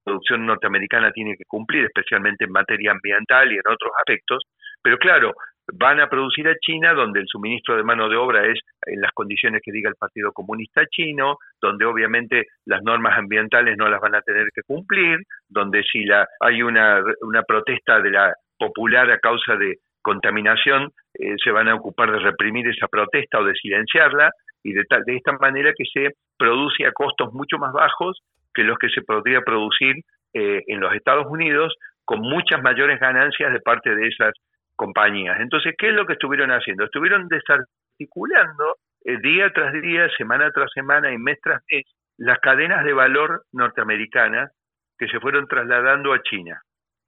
producción 0.04 0.46
norteamericana 0.46 1.10
tiene 1.12 1.36
que 1.36 1.44
cumplir, 1.46 1.84
especialmente 1.84 2.44
en 2.44 2.52
materia 2.52 2.92
ambiental 2.92 3.50
y 3.52 3.56
en 3.56 3.62
otros 3.66 3.92
aspectos. 3.98 4.42
Pero 4.82 4.98
claro, 4.98 5.32
van 5.72 6.00
a 6.00 6.08
producir 6.08 6.46
a 6.48 6.56
China 6.58 6.92
donde 6.92 7.20
el 7.20 7.26
suministro 7.26 7.76
de 7.76 7.84
mano 7.84 8.08
de 8.08 8.16
obra 8.16 8.46
es 8.46 8.58
en 8.86 9.00
las 9.00 9.12
condiciones 9.12 9.62
que 9.64 9.72
diga 9.72 9.88
el 9.88 9.96
Partido 9.96 10.32
Comunista 10.32 10.82
Chino, 10.86 11.38
donde 11.60 11.84
obviamente 11.86 12.44
las 12.66 12.82
normas 12.82 13.18
ambientales 13.18 13.76
no 13.76 13.88
las 13.88 14.00
van 14.00 14.14
a 14.14 14.22
tener 14.22 14.46
que 14.54 14.62
cumplir, 14.66 15.18
donde 15.48 15.82
si 15.84 16.04
la, 16.04 16.26
hay 16.40 16.62
una, 16.62 17.02
protesta 17.46 18.00
de 18.00 18.10
la 18.10 18.34
popular 18.58 19.10
a 19.10 19.18
causa 19.18 19.56
de 19.56 19.78
contaminación, 20.02 20.90
eh, 21.18 21.34
se 21.42 21.50
van 21.50 21.68
a 21.68 21.74
ocupar 21.74 22.12
de 22.12 22.18
reprimir 22.18 22.68
esa 22.68 22.86
protesta 22.88 23.38
o 23.38 23.44
de 23.44 23.54
silenciarla, 23.54 24.30
y 24.62 24.72
de, 24.72 24.84
tal, 24.84 25.04
de 25.04 25.16
esta 25.16 25.32
manera 25.32 25.72
que 25.76 25.84
se 25.84 26.14
produce 26.38 26.86
a 26.86 26.92
costos 26.92 27.32
mucho 27.32 27.58
más 27.58 27.72
bajos 27.72 28.18
que 28.54 28.64
los 28.64 28.78
que 28.78 28.88
se 28.88 29.02
podría 29.02 29.40
producir 29.42 29.96
eh, 30.32 30.62
en 30.66 30.80
los 30.80 30.94
Estados 30.94 31.26
Unidos 31.26 31.74
con 32.04 32.20
muchas 32.20 32.62
mayores 32.62 33.00
ganancias 33.00 33.52
de 33.52 33.60
parte 33.60 33.94
de 33.94 34.08
esas 34.08 34.32
compañías. 34.76 35.40
Entonces, 35.40 35.74
¿qué 35.78 35.88
es 35.88 35.94
lo 35.94 36.06
que 36.06 36.14
estuvieron 36.14 36.50
haciendo? 36.50 36.84
Estuvieron 36.84 37.28
desarticulando 37.28 38.76
eh, 39.04 39.18
día 39.18 39.50
tras 39.50 39.72
día, 39.72 40.08
semana 40.16 40.50
tras 40.50 40.70
semana 40.72 41.12
y 41.12 41.18
mes 41.18 41.38
tras 41.42 41.62
mes 41.70 41.84
las 42.16 42.38
cadenas 42.38 42.84
de 42.84 42.92
valor 42.92 43.44
norteamericanas 43.52 44.50
que 44.98 45.08
se 45.08 45.20
fueron 45.20 45.46
trasladando 45.48 46.12
a 46.12 46.22
China. 46.22 46.60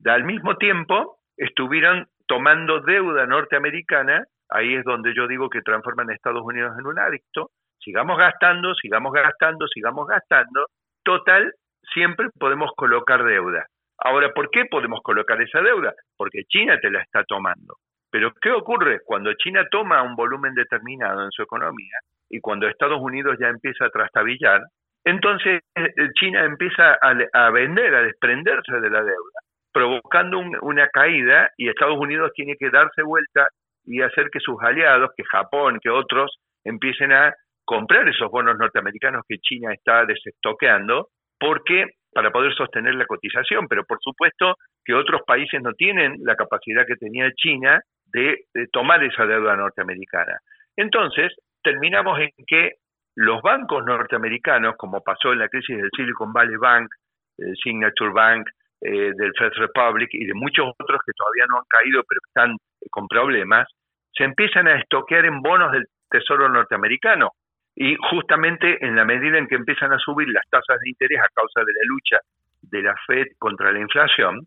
Al 0.04 0.24
mismo 0.24 0.56
tiempo, 0.56 1.18
estuvieron 1.36 2.06
tomando 2.26 2.80
deuda 2.80 3.26
norteamericana, 3.26 4.24
ahí 4.50 4.74
es 4.74 4.84
donde 4.84 5.14
yo 5.14 5.26
digo 5.28 5.48
que 5.48 5.62
transforman 5.62 6.10
a 6.10 6.14
Estados 6.14 6.42
Unidos 6.44 6.76
en 6.78 6.86
un 6.86 6.98
adicto, 6.98 7.50
sigamos 7.78 8.18
gastando, 8.18 8.74
sigamos 8.74 9.12
gastando, 9.12 9.66
sigamos 9.68 10.08
gastando, 10.08 10.66
total, 11.06 11.54
siempre 11.94 12.28
podemos 12.38 12.72
colocar 12.76 13.24
deuda. 13.24 13.64
Ahora, 13.98 14.32
¿por 14.34 14.50
qué 14.50 14.64
podemos 14.66 15.00
colocar 15.02 15.40
esa 15.40 15.62
deuda? 15.62 15.94
Porque 16.18 16.42
China 16.48 16.78
te 16.80 16.90
la 16.90 17.00
está 17.00 17.24
tomando. 17.24 17.76
Pero 18.10 18.32
¿qué 18.42 18.50
ocurre 18.50 19.00
cuando 19.04 19.32
China 19.34 19.66
toma 19.70 20.02
un 20.02 20.16
volumen 20.16 20.54
determinado 20.54 21.24
en 21.24 21.30
su 21.30 21.42
economía 21.42 21.98
y 22.28 22.40
cuando 22.40 22.68
Estados 22.68 23.00
Unidos 23.00 23.36
ya 23.40 23.48
empieza 23.48 23.86
a 23.86 23.90
trastabillar? 23.90 24.62
Entonces 25.04 25.62
eh, 25.76 25.92
China 26.18 26.44
empieza 26.44 26.98
a, 27.00 27.50
vender, 27.50 27.94
a 27.94 28.02
desprenderse 28.02 28.80
de 28.80 28.90
la 28.90 29.02
deuda, 29.02 29.40
provocando 29.72 30.40
una 30.62 30.88
caída 30.88 31.50
y 31.56 31.68
Estados 31.68 31.98
Unidos 31.98 32.32
tiene 32.34 32.56
que 32.58 32.70
darse 32.70 33.02
vuelta 33.02 33.48
y 33.84 34.02
hacer 34.02 34.30
que 34.30 34.40
sus 34.40 34.60
aliados, 34.60 35.10
que 35.16 35.24
Japón, 35.24 35.78
que 35.80 35.90
otros, 35.90 36.36
empiecen 36.64 37.12
a 37.12 37.32
comprar 37.66 38.08
esos 38.08 38.30
bonos 38.30 38.56
norteamericanos 38.56 39.24
que 39.28 39.38
China 39.38 39.74
está 39.74 40.06
desestoqueando, 40.06 41.08
porque 41.38 41.90
para 42.12 42.30
poder 42.30 42.54
sostener 42.54 42.94
la 42.94 43.04
cotización, 43.04 43.66
pero 43.68 43.84
por 43.84 43.98
supuesto 44.00 44.54
que 44.82 44.94
otros 44.94 45.20
países 45.26 45.60
no 45.60 45.74
tienen 45.74 46.16
la 46.24 46.36
capacidad 46.36 46.86
que 46.86 46.96
tenía 46.96 47.30
China 47.32 47.78
de, 48.06 48.44
tomar 48.72 49.04
esa 49.04 49.26
deuda 49.26 49.56
norteamericana. 49.56 50.38
Entonces, 50.76 51.34
terminamos 51.62 52.18
en 52.20 52.30
que 52.46 52.76
los 53.16 53.42
bancos 53.42 53.84
norteamericanos, 53.84 54.76
como 54.76 55.02
pasó 55.02 55.32
en 55.32 55.40
la 55.40 55.48
crisis 55.48 55.76
del 55.76 55.90
Silicon 55.94 56.32
Valley 56.32 56.56
Bank, 56.56 56.88
del 57.36 57.54
Signature 57.62 58.12
Bank, 58.12 58.48
eh, 58.80 59.12
del 59.14 59.32
First 59.36 59.56
Republic 59.56 60.08
y 60.12 60.24
de 60.24 60.34
muchos 60.34 60.68
otros 60.78 61.00
que 61.04 61.12
todavía 61.16 61.46
no 61.48 61.56
han 61.56 61.64
caído 61.68 62.02
pero 62.06 62.20
están 62.26 62.52
eh, 62.52 62.86
con 62.90 63.08
problemas, 63.08 63.66
se 64.14 64.24
empiezan 64.24 64.68
a 64.68 64.78
estoquear 64.78 65.24
en 65.26 65.42
bonos 65.42 65.72
del 65.72 65.86
Tesoro 66.08 66.48
norteamericano. 66.48 67.32
Y 67.76 67.94
justamente 68.10 68.84
en 68.84 68.96
la 68.96 69.04
medida 69.04 69.38
en 69.38 69.46
que 69.46 69.54
empiezan 69.54 69.92
a 69.92 69.98
subir 69.98 70.28
las 70.28 70.48
tasas 70.50 70.80
de 70.80 70.88
interés 70.88 71.20
a 71.20 71.28
causa 71.34 71.60
de 71.60 71.72
la 71.72 71.84
lucha 71.86 72.18
de 72.62 72.82
la 72.82 72.94
Fed 73.06 73.26
contra 73.38 73.70
la 73.70 73.80
inflación, 73.80 74.40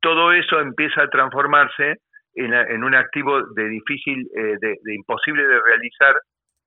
todo 0.00 0.32
eso 0.32 0.60
empieza 0.60 1.02
a 1.02 1.08
transformarse 1.08 1.96
en, 2.34 2.84
un 2.84 2.94
activo 2.94 3.42
de 3.54 3.68
difícil, 3.68 4.28
eh, 4.36 4.58
de, 4.60 4.94
imposible 4.94 5.46
de 5.46 5.60
realizar 5.60 6.14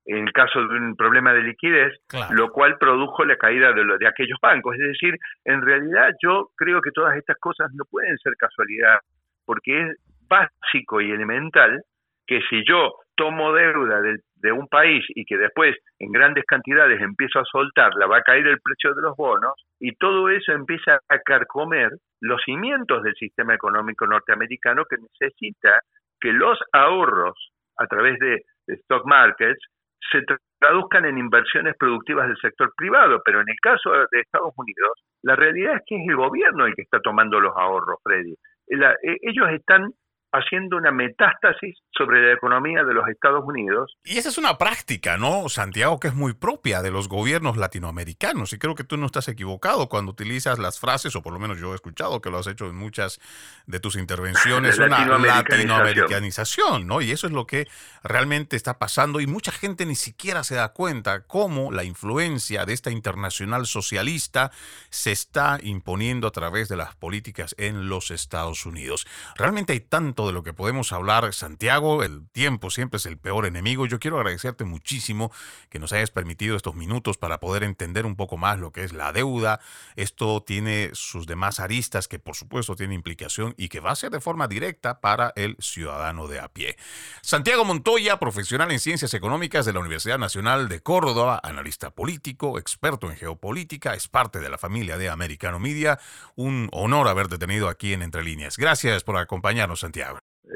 en 0.06 0.26
el 0.26 0.32
caso 0.32 0.60
de 0.60 0.74
un 0.74 0.96
problema 0.96 1.34
de 1.34 1.42
liquidez, 1.42 1.92
lo 2.30 2.50
cual 2.50 2.78
produjo 2.78 3.26
la 3.26 3.36
caída 3.36 3.72
de, 3.72 3.84
de 3.98 4.06
aquellos 4.08 4.38
bancos. 4.40 4.74
Es 4.74 4.88
decir, 4.88 5.14
en 5.44 5.60
realidad 5.60 6.14
yo 6.22 6.48
creo 6.56 6.80
que 6.80 6.90
todas 6.92 7.14
estas 7.16 7.36
cosas 7.38 7.70
no 7.74 7.84
pueden 7.90 8.16
ser 8.18 8.32
casualidad, 8.38 8.98
porque 9.44 9.82
es 9.82 9.96
básico 10.26 11.00
y 11.02 11.10
elemental 11.10 11.82
que 12.26 12.40
si 12.48 12.64
yo 12.66 12.94
tomo 13.18 13.52
deuda 13.52 14.00
de, 14.00 14.52
un 14.52 14.68
país 14.68 15.04
y 15.08 15.24
que 15.24 15.36
después 15.36 15.76
en 15.98 16.12
grandes 16.12 16.44
cantidades 16.46 17.02
empiezo 17.02 17.40
a 17.40 17.44
soltarla, 17.44 18.06
va 18.06 18.18
a 18.18 18.22
caer 18.22 18.46
el 18.46 18.60
precio 18.62 18.94
de 18.94 19.02
los 19.02 19.16
bonos 19.16 19.54
y 19.80 19.94
todo 19.96 20.30
eso 20.30 20.52
empieza 20.52 21.00
a 21.08 21.18
carcomer 21.18 21.90
los 22.20 22.40
cimientos 22.44 23.02
del 23.02 23.14
sistema 23.16 23.54
económico 23.54 24.06
norteamericano 24.06 24.84
que 24.88 24.96
necesita 24.96 25.80
que 26.20 26.32
los 26.32 26.58
ahorros 26.72 27.34
a 27.76 27.86
través 27.86 28.18
de, 28.20 28.42
stock 28.68 29.04
markets 29.06 29.60
se 30.12 30.20
traduzcan 30.60 31.06
en 31.06 31.18
inversiones 31.18 31.74
productivas 31.78 32.28
del 32.28 32.36
sector 32.36 32.72
privado, 32.76 33.20
pero 33.24 33.40
en 33.40 33.48
el 33.48 33.56
caso 33.60 33.90
de 33.90 34.20
Estados 34.20 34.52
Unidos, 34.56 34.92
la 35.22 35.36
realidad 35.36 35.76
es 35.76 35.82
que 35.86 35.96
es 35.96 36.08
el 36.08 36.16
gobierno 36.16 36.66
el 36.66 36.74
que 36.74 36.82
está 36.82 37.00
tomando 37.00 37.40
los 37.40 37.56
ahorros, 37.56 37.98
Freddy. 38.04 38.34
E, 38.68 39.16
ellos 39.22 39.48
están 39.50 39.90
haciendo 40.32 40.76
una 40.76 40.90
metástasis 40.90 41.76
sobre 41.96 42.26
la 42.26 42.34
economía 42.34 42.84
de 42.84 42.94
los 42.94 43.08
Estados 43.08 43.42
Unidos. 43.46 43.94
Y 44.04 44.18
esa 44.18 44.28
es 44.28 44.38
una 44.38 44.58
práctica, 44.58 45.16
¿no, 45.16 45.48
Santiago, 45.48 45.98
que 45.98 46.08
es 46.08 46.14
muy 46.14 46.34
propia 46.34 46.82
de 46.82 46.90
los 46.90 47.08
gobiernos 47.08 47.56
latinoamericanos? 47.56 48.52
Y 48.52 48.58
creo 48.58 48.74
que 48.74 48.84
tú 48.84 48.96
no 48.96 49.06
estás 49.06 49.28
equivocado 49.28 49.88
cuando 49.88 50.12
utilizas 50.12 50.58
las 50.58 50.78
frases, 50.78 51.16
o 51.16 51.22
por 51.22 51.32
lo 51.32 51.38
menos 51.38 51.58
yo 51.58 51.72
he 51.72 51.74
escuchado 51.74 52.20
que 52.20 52.30
lo 52.30 52.38
has 52.38 52.46
hecho 52.46 52.66
en 52.66 52.76
muchas 52.76 53.20
de 53.66 53.80
tus 53.80 53.96
intervenciones, 53.96 54.78
una 54.78 55.06
latinoamericanización, 55.06 56.86
¿no? 56.86 57.00
Y 57.00 57.10
eso 57.10 57.26
es 57.26 57.32
lo 57.32 57.46
que 57.46 57.66
realmente 58.02 58.56
está 58.56 58.78
pasando 58.78 59.20
y 59.20 59.26
mucha 59.26 59.52
gente 59.52 59.86
ni 59.86 59.94
siquiera 59.94 60.44
se 60.44 60.54
da 60.54 60.72
cuenta 60.72 61.22
cómo 61.26 61.72
la 61.72 61.84
influencia 61.84 62.66
de 62.66 62.74
esta 62.74 62.90
internacional 62.90 63.66
socialista 63.66 64.50
se 64.90 65.12
está 65.12 65.58
imponiendo 65.62 66.26
a 66.26 66.32
través 66.32 66.68
de 66.68 66.76
las 66.76 66.94
políticas 66.94 67.54
en 67.58 67.88
los 67.88 68.10
Estados 68.10 68.66
Unidos. 68.66 69.06
Realmente 69.36 69.72
hay 69.72 69.80
de 70.26 70.32
lo 70.32 70.42
que 70.42 70.52
podemos 70.52 70.92
hablar, 70.92 71.32
Santiago. 71.32 72.02
El 72.02 72.28
tiempo 72.30 72.70
siempre 72.70 72.96
es 72.96 73.06
el 73.06 73.18
peor 73.18 73.46
enemigo. 73.46 73.86
Yo 73.86 74.00
quiero 74.00 74.16
agradecerte 74.16 74.64
muchísimo 74.64 75.30
que 75.68 75.78
nos 75.78 75.92
hayas 75.92 76.10
permitido 76.10 76.56
estos 76.56 76.74
minutos 76.74 77.18
para 77.18 77.38
poder 77.40 77.62
entender 77.62 78.06
un 78.06 78.16
poco 78.16 78.36
más 78.36 78.58
lo 78.58 78.72
que 78.72 78.84
es 78.84 78.92
la 78.92 79.12
deuda. 79.12 79.60
Esto 79.96 80.42
tiene 80.42 80.90
sus 80.94 81.26
demás 81.26 81.60
aristas 81.60 82.08
que 82.08 82.18
por 82.18 82.34
supuesto 82.34 82.74
tiene 82.74 82.94
implicación 82.94 83.54
y 83.56 83.68
que 83.68 83.80
va 83.80 83.92
a 83.92 83.96
ser 83.96 84.10
de 84.10 84.20
forma 84.20 84.48
directa 84.48 85.00
para 85.00 85.32
el 85.36 85.56
ciudadano 85.60 86.26
de 86.26 86.40
a 86.40 86.48
pie. 86.48 86.76
Santiago 87.22 87.64
Montoya, 87.64 88.18
profesional 88.18 88.72
en 88.72 88.80
ciencias 88.80 89.14
económicas 89.14 89.66
de 89.66 89.72
la 89.72 89.80
Universidad 89.80 90.18
Nacional 90.18 90.68
de 90.68 90.80
Córdoba, 90.80 91.40
analista 91.42 91.90
político, 91.90 92.58
experto 92.58 93.10
en 93.10 93.16
geopolítica, 93.16 93.94
es 93.94 94.08
parte 94.08 94.40
de 94.40 94.50
la 94.50 94.58
familia 94.58 94.98
de 94.98 95.10
Americano 95.10 95.58
Media. 95.58 95.98
Un 96.34 96.68
honor 96.72 97.08
haberte 97.08 97.38
tenido 97.38 97.68
aquí 97.68 97.92
en 97.92 98.02
Entre 98.02 98.24
Líneas. 98.24 98.56
Gracias 98.56 99.04
por 99.04 99.16
acompañarnos, 99.16 99.80
Santiago. 99.80 100.07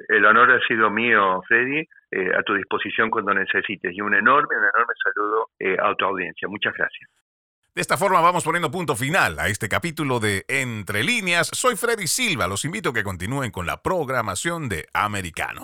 El 0.09 0.25
honor 0.25 0.53
ha 0.53 0.61
sido 0.67 0.91
mío, 0.91 1.43
Freddy, 1.47 1.87
eh, 2.11 2.31
a 2.37 2.43
tu 2.43 2.55
disposición 2.55 3.11
cuando 3.11 3.35
necesites. 3.35 3.95
Y 3.95 4.01
un 4.01 4.15
enorme, 4.15 4.57
un 4.57 4.65
enorme 4.65 4.95
saludo 5.03 5.51
eh, 5.59 5.77
a 5.83 5.95
tu 5.95 6.05
audiencia. 6.05 6.49
Muchas 6.49 6.75
gracias. 6.75 7.11
De 7.75 7.81
esta 7.81 7.97
forma 7.97 8.21
vamos 8.21 8.45
poniendo 8.45 8.71
punto 8.71 8.95
final 8.95 9.39
a 9.39 9.49
este 9.49 9.69
capítulo 9.69 10.21
de 10.21 10.45
Entre 10.47 11.03
líneas. 11.03 11.49
Soy 11.53 11.77
Freddy 11.77 12.07
Silva. 12.07 12.47
Los 12.47 12.67
invito 12.67 12.91
a 12.91 12.93
que 12.93 13.03
continúen 13.03 13.51
con 13.51 13.67
la 13.67 13.83
programación 13.83 14.69
de 14.69 14.87
Americano. 14.93 15.61